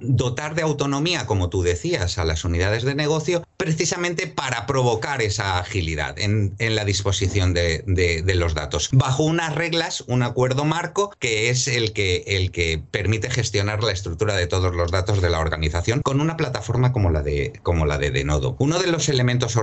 dotar 0.00 0.54
de 0.54 0.62
autonomía, 0.62 1.26
como 1.26 1.48
tú 1.48 1.62
decías, 1.62 2.18
a 2.18 2.24
las 2.24 2.44
unidades 2.44 2.82
de 2.84 2.94
negocio, 2.94 3.44
precisamente 3.56 4.26
para 4.26 4.66
provocar 4.66 5.22
esa 5.22 5.58
agilidad 5.58 6.18
en, 6.18 6.54
la 6.58 6.84
disposición 6.84 7.54
de, 7.54 8.34
los 8.34 8.54
datos, 8.54 8.88
bajo 8.92 9.24
unas 9.24 9.54
reglas, 9.54 10.02
un 10.06 10.22
acuerdo 10.22 10.64
marco, 10.64 11.12
que 11.18 11.50
es 11.50 11.68
el 11.68 11.92
que, 11.92 12.82
permite 12.90 13.30
gestionar 13.30 13.82
la 13.82 13.92
estructura 13.92 14.34
de 14.34 14.46
todos 14.46 14.74
los 14.74 14.90
datos 14.90 15.20
de 15.20 15.30
la 15.30 15.38
organización 15.38 16.00
con 16.02 16.20
una 16.20 16.36
plataforma 16.36 16.92
como 16.92 17.10
la 17.10 17.22
de, 17.22 17.52
de 17.98 18.10
Denodo. 18.10 18.56
Uno 18.58 18.78
de 18.78 18.86
los 18.86 19.08
elementos, 19.08 19.56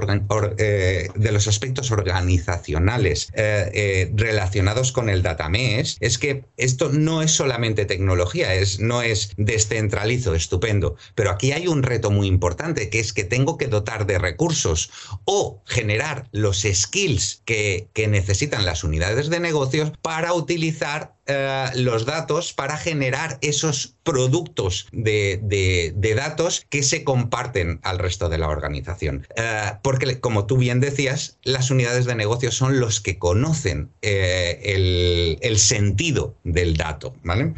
eh, 0.57 1.09
de 1.15 1.31
los 1.31 1.47
aspectos 1.47 1.91
organizacionales 1.91 3.29
eh, 3.33 3.71
eh, 3.73 4.11
relacionados 4.15 4.91
con 4.91 5.09
el 5.09 5.23
data 5.23 5.49
mesh 5.49 5.97
es 5.99 6.17
que 6.17 6.43
esto 6.57 6.89
no 6.89 7.21
es 7.21 7.31
solamente 7.31 7.85
tecnología, 7.85 8.49
no 8.79 9.01
es 9.01 9.31
desde 9.37 9.78
centralizo, 9.79 10.35
estupendo. 10.35 10.95
Pero 11.15 11.31
aquí 11.31 11.53
hay 11.53 11.67
un 11.67 11.83
reto 11.83 12.11
muy 12.11 12.27
importante, 12.27 12.89
que 12.89 12.99
es 12.99 13.13
que 13.13 13.23
tengo 13.23 13.57
que 13.57 13.67
dotar 13.67 14.05
de 14.05 14.19
recursos 14.19 14.91
o 15.23 15.61
generar 15.65 16.27
los 16.31 16.65
skills 16.71 17.41
que, 17.45 17.87
necesitan 18.09 18.65
las 18.65 18.83
unidades 18.83 19.29
de 19.29 19.39
negocios 19.39 19.91
para 20.01 20.33
utilizar 20.33 21.13
eh, 21.27 21.65
los 21.75 22.05
datos 22.05 22.53
para 22.53 22.75
generar 22.75 23.37
esos 23.41 23.93
productos 24.03 24.87
de, 24.91 25.93
datos 26.15 26.65
que 26.69 26.81
se 26.81 27.03
comparten 27.03 27.79
al 27.83 27.99
resto 27.99 28.29
de 28.29 28.39
la 28.39 28.47
organización. 28.47 29.27
Eh, 29.35 29.73
porque, 29.83 30.19
como 30.19 30.47
tú 30.47 30.57
bien 30.57 30.79
decías, 30.79 31.37
las 31.43 31.69
unidades 31.69 32.05
de 32.05 32.15
negocio 32.15 32.51
son 32.51 32.79
los 32.79 32.99
que 32.99 33.19
conocen 33.19 33.91
eh, 34.01 34.59
el, 34.63 35.37
el, 35.41 35.59
sentido 35.59 36.35
del 36.43 36.77
dato. 36.77 37.13
¿vale? 37.23 37.53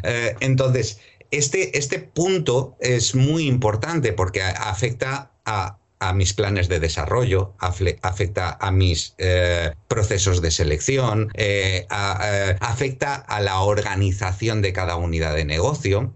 Este, 1.32 1.76
este 1.76 1.98
punto 1.98 2.76
es 2.78 3.14
muy 3.14 3.48
importante 3.48 4.12
porque 4.12 4.42
afecta 4.42 5.32
a 5.44 5.78
mis 6.12 6.34
planes 6.34 6.68
de 6.68 6.80
desarrollo, 6.80 7.54
afecta 7.58 8.58
a 8.60 8.72
mis 8.72 9.14
eh, 9.18 9.72
procesos 9.86 10.42
de 10.42 10.50
selección, 10.50 11.30
eh, 11.34 11.86
eh, 11.88 12.56
afecta 12.60 13.14
a 13.14 13.40
la 13.40 13.60
organización 13.60 14.62
de 14.62 14.72
cada 14.72 14.96
unidad 14.96 15.34
de 15.34 15.44
negocio. 15.44 16.12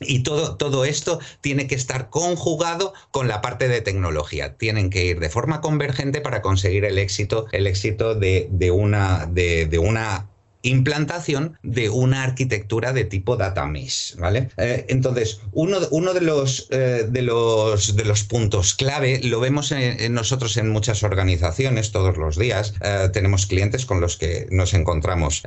Y 0.00 0.24
todo, 0.24 0.56
todo, 0.56 0.84
esto 0.84 1.20
tiene 1.40 1.68
que 1.68 1.76
estar 1.76 2.10
conjugado 2.10 2.92
con 3.12 3.28
la 3.28 3.40
parte 3.40 3.68
de 3.68 3.80
tecnología. 3.80 4.56
Tienen 4.56 4.90
que 4.90 5.04
ir 5.04 5.20
de 5.20 5.30
forma 5.30 5.60
convergente 5.60 6.20
para 6.20 6.42
conseguir 6.42 6.84
el 6.84 6.98
éxito, 6.98 7.46
el 7.52 7.68
éxito 7.68 8.16
de, 8.16 8.48
una, 8.72 9.26
de 9.26 9.78
una 9.78 10.28
implantación 10.64 11.58
de 11.62 11.90
una 11.90 12.22
arquitectura 12.22 12.92
de 12.92 13.04
tipo 13.04 13.36
data 13.36 13.66
mesh, 13.66 14.16
¿vale? 14.16 14.48
Eh, 14.56 14.86
entonces, 14.88 15.40
uno, 15.52 15.78
uno 15.90 16.14
de, 16.14 16.22
los, 16.22 16.68
eh, 16.70 17.06
de, 17.08 17.22
los, 17.22 17.94
de, 17.94 18.04
los, 18.04 18.24
puntos 18.24 18.74
clave 18.74 19.20
lo 19.22 19.40
vemos 19.40 19.72
nosotros 20.10 20.56
en 20.56 20.70
muchas 20.70 21.02
organizaciones 21.02 21.92
todos 21.92 22.16
los 22.16 22.38
días. 22.38 22.74
Eh, 22.80 23.10
tenemos 23.12 23.46
clientes 23.46 23.84
con 23.84 24.00
los 24.00 24.16
que 24.16 24.46
nos 24.50 24.74
encontramos. 24.74 25.42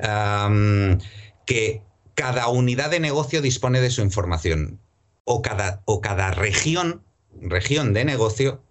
que 1.46 1.82
cada 2.14 2.48
unidad 2.50 2.92
de 2.92 3.00
negocio 3.00 3.42
dispone 3.42 3.82
de 3.82 3.90
su 3.90 4.02
información 4.02 4.80
o 5.24 5.42
cada, 5.42 5.82
o 5.86 6.00
cada 6.02 6.32
región, 6.32 7.02
región 7.42 7.94
de 7.94 8.06
negocio 8.06 8.62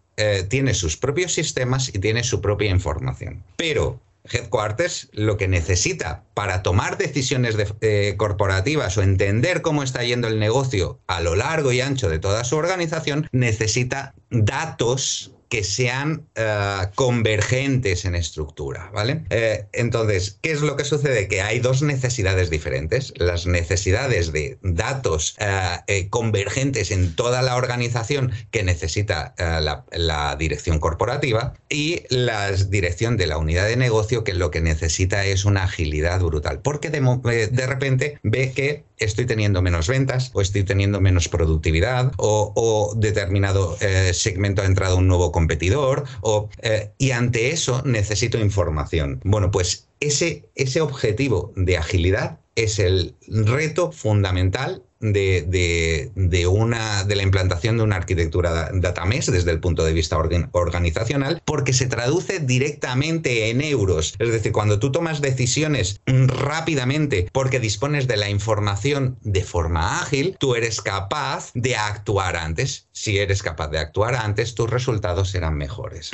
tiene 0.48 0.72
sus 0.72 0.96
propios 0.96 1.34
sistemas 1.34 1.90
y 1.94 1.98
tiene 1.98 2.24
su 2.24 2.40
propia 2.40 2.70
información. 2.70 3.44
Pero 3.56 4.00
Headquarters 4.30 5.08
lo 5.12 5.36
que 5.36 5.48
necesita 5.48 6.24
para 6.34 6.62
tomar 6.62 6.98
decisiones 6.98 7.56
eh, 7.80 8.14
corporativas 8.16 8.96
o 8.98 9.02
entender 9.02 9.62
cómo 9.62 9.82
está 9.82 10.02
yendo 10.04 10.28
el 10.28 10.38
negocio 10.38 11.00
a 11.06 11.20
lo 11.20 11.34
largo 11.34 11.72
y 11.72 11.80
ancho 11.80 12.08
de 12.08 12.18
toda 12.18 12.44
su 12.44 12.56
organización, 12.56 13.28
necesita 13.32 14.14
datos 14.30 15.35
que 15.48 15.62
sean 15.62 16.26
eh, 16.34 16.86
convergentes 16.94 18.04
en 18.04 18.14
estructura, 18.14 18.90
¿vale? 18.92 19.24
Eh, 19.30 19.66
entonces, 19.72 20.38
¿qué 20.42 20.52
es 20.52 20.60
lo 20.60 20.76
que 20.76 20.84
sucede? 20.84 21.28
Que 21.28 21.42
hay 21.42 21.60
dos 21.60 21.82
necesidades 21.82 22.50
diferentes. 22.50 23.12
Las 23.16 23.46
necesidades 23.46 24.32
de 24.32 24.58
datos 24.62 25.36
eh, 25.38 26.08
convergentes 26.10 26.90
en 26.90 27.14
toda 27.14 27.42
la 27.42 27.56
organización 27.56 28.32
que 28.50 28.62
necesita 28.62 29.34
la, 29.38 30.36
dirección 30.38 30.78
corporativa 30.78 31.54
y 31.68 32.02
la 32.08 32.50
dirección 32.52 33.16
de 33.16 33.26
la 33.26 33.38
unidad 33.38 33.66
de 33.66 33.76
negocio 33.76 34.24
que 34.24 34.34
lo 34.34 34.50
que 34.50 34.60
necesita 34.60 35.24
es 35.24 35.44
una 35.44 35.64
agilidad 35.64 36.20
brutal. 36.20 36.60
Porque 36.60 36.90
de, 36.90 37.48
de 37.48 37.66
repente 37.66 38.18
ve 38.22 38.52
que 38.52 38.84
estoy 38.98 39.26
teniendo 39.26 39.62
menos 39.62 39.88
ventas 39.88 40.30
o 40.32 40.40
estoy 40.40 40.64
teniendo 40.64 41.00
menos 41.00 41.28
productividad 41.28 42.12
o, 42.16 42.94
determinado 42.96 43.76
segmento 44.12 44.62
ha 44.62 44.66
entrado 44.66 44.96
un 44.96 45.08
nuevo 45.08 45.32
competidor 45.32 46.04
o, 46.20 46.48
eh, 46.62 46.90
y 46.98 47.10
ante 47.10 47.50
eso 47.50 47.82
necesito 47.84 48.38
información. 48.38 49.20
Bueno, 49.24 49.50
pues 49.50 49.88
ese, 50.00 50.48
ese 50.54 50.80
objetivo 50.80 51.52
de 51.56 51.76
agilidad 51.78 52.40
es 52.56 52.78
el 52.78 53.14
reto 53.28 53.92
fundamental 53.92 54.82
de, 55.00 56.48
una, 56.50 57.04
de 57.04 57.16
la 57.16 57.22
implantación 57.22 57.76
de 57.76 57.82
una 57.82 57.96
arquitectura 57.96 58.70
data 58.72 59.04
mesh 59.04 59.26
desde 59.26 59.50
el 59.50 59.60
punto 59.60 59.84
de 59.84 59.92
vista 59.92 60.18
organizacional, 60.52 61.40
porque 61.44 61.72
se 61.72 61.86
traduce 61.86 62.40
directamente 62.40 63.50
en 63.50 63.60
euros. 63.60 64.14
Es 64.18 64.32
decir, 64.32 64.52
cuando 64.52 64.78
tú 64.78 64.90
tomas 64.90 65.20
decisiones 65.20 66.00
rápidamente 66.06 67.28
porque 67.32 67.60
dispones 67.60 68.08
de 68.08 68.16
la 68.16 68.30
información 68.30 69.18
de 69.22 69.44
forma 69.44 70.00
ágil, 70.00 70.36
tú 70.38 70.54
eres 70.54 70.80
capaz 70.80 71.50
de 71.54 71.76
actuar 71.76 72.36
antes. 72.36 72.88
Si 72.92 73.18
eres 73.18 73.42
capaz 73.42 73.68
de 73.68 73.78
actuar 73.78 74.14
antes, 74.14 74.54
tus 74.54 74.70
resultados 74.70 75.30
serán 75.30 75.56
mejores. 75.56 76.10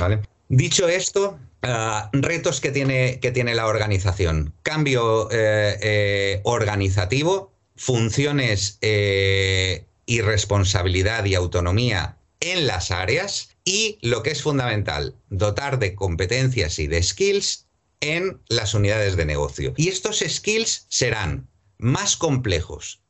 Dicho 0.49 0.89
esto, 0.89 1.39
ah, 1.63 2.11
retos 2.13 2.61
que 2.61 2.71
tiene, 2.71 3.19
que 3.21 3.33
tiene, 3.33 3.55
la 3.55 3.67
organización. 3.67 4.55
Cambio 4.63 5.31
eh, 5.31 5.79
eh, 5.81 6.41
organizativo, 6.45 7.53
funciones 7.77 8.79
eh, 8.81 9.87
y 10.07 10.21
responsabilidad 10.21 11.25
y 11.25 11.35
autonomía 11.35 12.19
en 12.41 12.67
las 12.67 12.91
áreas 12.91 13.51
y 13.65 13.99
lo 14.03 14.23
que 14.23 14.31
es 14.31 14.43
fundamental, 14.43 15.15
dotar 15.31 15.79
de 15.79 15.95
competencias 15.95 16.79
y 16.79 16.87
de 16.87 17.03
skills 17.03 17.67
en 18.01 18.41
las 18.49 18.75
unidades 18.75 19.17
de 19.17 19.25
negocio. 19.25 19.75
Y 19.77 19.89
estos 19.89 20.25
skills 20.27 20.87
serán 20.89 21.49
más 21.79 22.17
complejos 22.17 23.01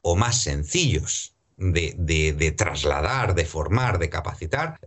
o 0.00 0.14
más 0.14 0.40
sencillos 0.42 1.34
de, 1.56 2.54
trasladar, 2.56 3.34
de 3.34 3.44
formar, 3.44 3.98
de 3.98 4.08
capacitar, 4.08 4.78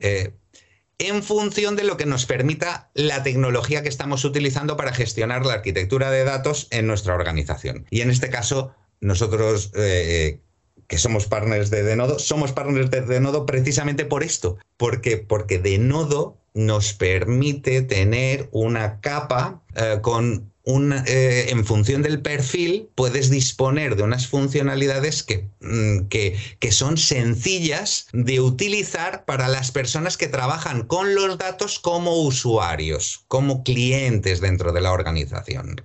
en 1.08 1.24
función 1.24 1.76
de 1.76 1.84
lo 1.84 1.98
que 1.98 2.06
nos 2.06 2.26
permita 2.26 2.92
la 2.94 3.24
tecnología 3.24 3.82
que 3.82 3.90
estamos 3.90 4.24
utilizando 4.24 4.78
para 4.78 4.94
gestionar 4.94 5.46
la 5.46 5.54
arquitectura 5.56 6.12
de 6.12 6.24
datos 6.24 6.68
en 6.70 6.86
nuestra 6.86 7.16
organización. 7.16 7.86
Y 7.90 8.02
en 8.02 8.12
este 8.12 8.30
caso, 8.30 8.74
nosotros 9.00 9.72
eh, 9.76 10.40
que 10.88 10.98
somos 10.98 11.26
partners 11.26 11.70
de 11.72 11.84
Denodo, 11.84 12.20
somos 12.20 12.52
partners 12.52 12.92
de 12.92 13.02
Denodo 13.02 13.46
precisamente 13.46 14.06
por 14.06 14.24
esto, 14.24 14.58
porque, 14.78 15.18
porque 15.18 15.58
Denodo 15.58 16.38
nos 16.54 16.94
permite 16.94 17.82
tener 17.82 18.50
una 18.52 19.00
capa 19.00 19.64
eh, 19.76 20.00
con 20.02 20.51
eh, 20.66 21.48
en 21.50 21.66
función 21.66 22.02
del 22.02 22.22
perfil, 22.22 22.90
puedes 22.96 23.30
disponer 23.30 23.96
de 23.96 24.04
unas 24.04 24.28
funcionalidades 24.28 25.26
mm, 25.60 26.08
que, 26.08 26.38
que, 26.60 26.72
son 26.72 26.98
sencillas 26.98 28.08
de 28.14 28.40
utilizar 28.40 29.26
para 29.26 29.48
las 29.48 29.72
personas 29.72 30.18
que 30.18 30.28
trabajan 30.28 30.84
con 30.84 31.16
los 31.16 31.38
datos 31.38 31.80
como 31.80 32.22
usuarios, 32.22 33.24
como 33.28 33.64
clientes 33.64 34.40
dentro 34.40 34.72
de 34.72 34.82
la 34.82 34.92
organización. 34.92 35.82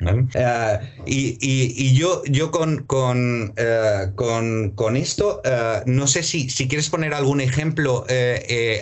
Eh, 0.00 0.78
y, 1.06 1.94
yo, 1.94 2.22
eh, 2.26 4.10
con, 4.74 4.96
esto, 4.96 5.42
eh, 5.44 5.82
no 5.86 6.06
sé 6.06 6.22
si, 6.22 6.48
quieres 6.68 6.88
poner 6.88 7.14
algún 7.14 7.40
ejemplo 7.40 8.06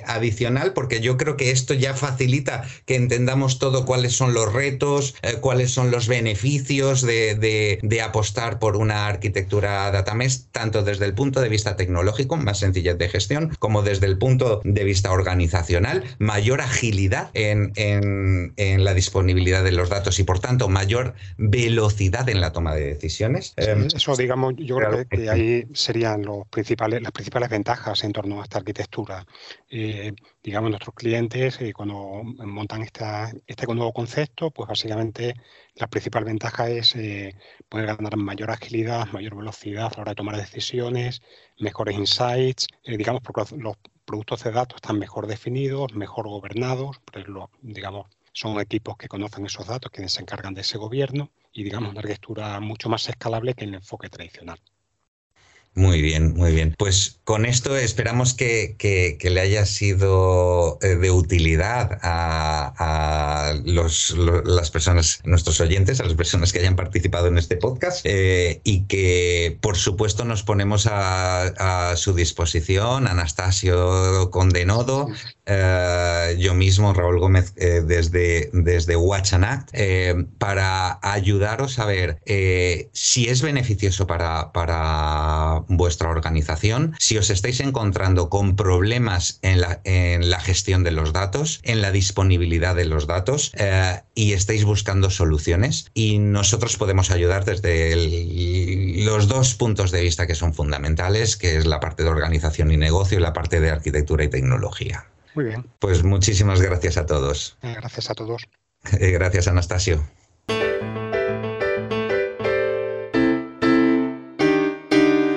adicional, 0.06 0.72
porque 0.72 1.00
yo 1.00 1.16
creo 1.16 1.36
que 1.36 1.50
esto 1.50 1.74
ya 1.74 1.94
facilita 1.94 2.64
que 2.86 2.96
entendamos 2.96 3.58
todo 3.58 3.84
cuáles 3.84 4.12
son 4.12 4.34
los 4.34 4.52
retos, 4.52 5.14
cuáles 5.40 5.70
son 5.70 5.90
los 5.90 6.08
beneficios 6.08 7.02
de, 7.02 8.00
apostar 8.04 8.58
por 8.60 8.76
una 8.76 9.06
arquitectura 9.06 9.90
datamés, 9.90 10.48
tanto 10.52 10.82
desde 10.82 11.04
el 11.04 11.14
punto 11.14 11.40
de 11.40 11.48
vista 11.48 11.76
tecnológico, 11.76 12.36
más 12.36 12.60
sencillez 12.60 12.96
de 12.96 13.08
gestión, 13.08 13.56
como 13.58 13.82
desde 13.82 14.06
el 14.06 14.18
punto 14.18 14.60
de 14.64 14.84
vista 14.84 15.10
organizacional, 15.10 16.04
mayor 16.18 16.60
agilidad 16.60 17.30
en 17.34 17.72
la 18.56 18.94
disponibilidad 18.94 19.64
de 19.64 19.72
los 19.72 19.88
datos 19.88 20.18
y, 20.18 20.22
por 20.22 20.38
tanto, 20.38 20.68
mayor 20.68 21.07
velocidad 21.36 22.28
en 22.28 22.40
la 22.40 22.52
toma 22.52 22.74
de 22.74 22.94
decisiones. 22.94 23.54
Em, 23.56 23.86
eso, 23.86 24.16
digamos, 24.16 24.54
yo 24.56 24.76
creo 24.76 25.08
que, 25.08 25.30
ahí 25.30 25.64
serían 25.72 26.22
los 26.22 26.46
principales, 26.48 27.02
las 27.02 27.12
principales 27.12 27.48
ventajas 27.48 28.04
en 28.04 28.12
torno 28.12 28.40
a 28.40 28.44
esta 28.44 28.58
arquitectura. 28.58 29.26
Eh, 29.70 30.12
digamos, 30.42 30.70
nuestros 30.70 30.94
clientes, 30.94 31.60
eh, 31.60 31.72
cuando 31.72 32.22
montan 32.22 32.82
esta, 32.82 33.30
este 33.46 33.66
nuevo 33.66 33.92
concepto, 33.92 34.50
pues 34.50 34.68
básicamente 34.68 35.34
la 35.74 35.86
principal 35.88 36.24
ventaja 36.24 36.68
es 36.70 36.96
eh, 36.96 37.34
poder 37.68 37.86
ganar 37.86 38.16
mayor 38.16 38.50
agilidad, 38.50 39.06
mayor 39.12 39.36
velocidad 39.36 39.86
a 39.86 39.96
la 39.96 40.02
hora 40.02 40.12
de 40.12 40.16
tomar 40.16 40.36
decisiones, 40.36 41.22
mejores 41.58 41.96
insights, 41.96 42.66
digamos, 42.84 43.22
porque 43.22 43.56
los, 43.56 43.76
productos 44.08 44.42
de 44.42 44.52
datos 44.52 44.76
están 44.76 44.98
mejor 44.98 45.26
definidos, 45.26 45.92
mejor 45.94 46.28
gobernados, 46.28 46.98
pues 47.04 47.28
lo, 47.28 47.50
digamos, 47.60 48.06
son 48.38 48.60
equipos 48.60 48.96
que 48.96 49.08
conocen 49.08 49.46
esos 49.46 49.66
datos, 49.66 49.90
quienes 49.90 50.12
se 50.12 50.20
encargan 50.22 50.54
de 50.54 50.60
ese 50.60 50.78
gobierno 50.78 51.32
y, 51.52 51.64
digamos, 51.64 51.90
una 51.90 52.00
arquitectura 52.00 52.60
mucho 52.60 52.88
más 52.88 53.08
escalable 53.08 53.54
que 53.54 53.64
el 53.64 53.74
enfoque 53.74 54.08
tradicional. 54.08 54.60
Muy 55.78 56.02
bien, 56.02 56.34
muy 56.34 56.50
bien. 56.50 56.74
Pues 56.76 57.20
con 57.22 57.46
esto 57.46 57.76
esperamos 57.76 58.34
que, 58.34 58.76
le 59.22 59.40
haya 59.40 59.64
sido 59.64 60.76
eh, 60.82 60.96
de 60.96 61.10
utilidad 61.12 62.00
a, 62.02 63.54
las 63.64 64.70
personas, 64.72 65.20
nuestros 65.22 65.60
oyentes, 65.60 66.00
a 66.00 66.04
las 66.04 66.14
personas 66.14 66.52
que 66.52 66.58
hayan 66.58 66.74
participado 66.74 67.28
en 67.28 67.38
este 67.38 67.56
podcast 67.56 68.00
eh, 68.04 68.60
y 68.64 68.86
que 68.86 69.56
por 69.60 69.76
supuesto 69.76 70.24
nos 70.24 70.42
ponemos 70.42 70.88
a, 70.90 71.94
su 71.94 72.12
disposición, 72.12 73.06
Anastasio 73.06 74.30
Condenodo, 74.32 75.08
eh, 75.46 76.36
yo 76.40 76.54
mismo, 76.54 76.92
Raúl 76.92 77.20
Gómez, 77.20 77.54
desde, 77.54 78.50
desde 78.52 78.96
Watch 78.96 79.32
and 79.34 79.44
Act, 79.44 79.70
para 80.38 80.98
ayudaros 81.02 81.78
a 81.78 81.86
ver 81.86 82.18
si 82.92 83.28
es 83.28 83.42
beneficioso 83.42 84.08
para, 84.08 84.50
para 84.52 85.62
vuestra 85.68 86.10
organización, 86.10 86.94
si 86.98 87.18
os 87.18 87.30
estáis 87.30 87.60
encontrando 87.60 88.28
con 88.28 88.56
problemas 88.56 89.38
en 89.42 89.60
la, 89.60 89.80
en 89.84 90.30
la 90.30 90.40
gestión 90.40 90.84
de 90.84 90.90
los 90.90 91.12
datos, 91.12 91.60
en 91.62 91.80
la 91.80 91.92
disponibilidad 91.92 92.74
de 92.74 92.84
los 92.84 93.06
datos 93.06 93.52
eh, 93.56 94.00
y 94.14 94.32
estáis 94.32 94.64
buscando 94.64 95.10
soluciones. 95.10 95.90
Y 95.94 96.18
nosotros 96.18 96.76
podemos 96.76 97.10
ayudar 97.10 97.44
desde 97.44 99.04
los 99.04 99.28
dos 99.28 99.54
puntos 99.54 99.90
de 99.90 100.02
vista 100.02 100.26
que 100.26 100.34
son 100.34 100.54
fundamentales, 100.54 101.36
que 101.36 101.56
es 101.56 101.66
la 101.66 101.80
parte 101.80 102.02
de 102.02 102.10
organización 102.10 102.70
y 102.70 102.76
negocio 102.76 103.18
y 103.18 103.22
la 103.22 103.32
parte 103.32 103.60
de 103.60 103.70
arquitectura 103.70 104.24
y 104.24 104.28
tecnología. 104.28 105.06
Muy 105.34 105.44
bien. 105.44 105.66
Pues 105.78 106.02
muchísimas 106.02 106.60
gracias 106.60 106.96
a 106.96 107.06
todos. 107.06 107.56
Eh, 107.62 107.74
gracias 107.76 108.10
a 108.10 108.14
todos. 108.14 108.42
gracias, 108.92 109.48
Anastasio. 109.48 110.04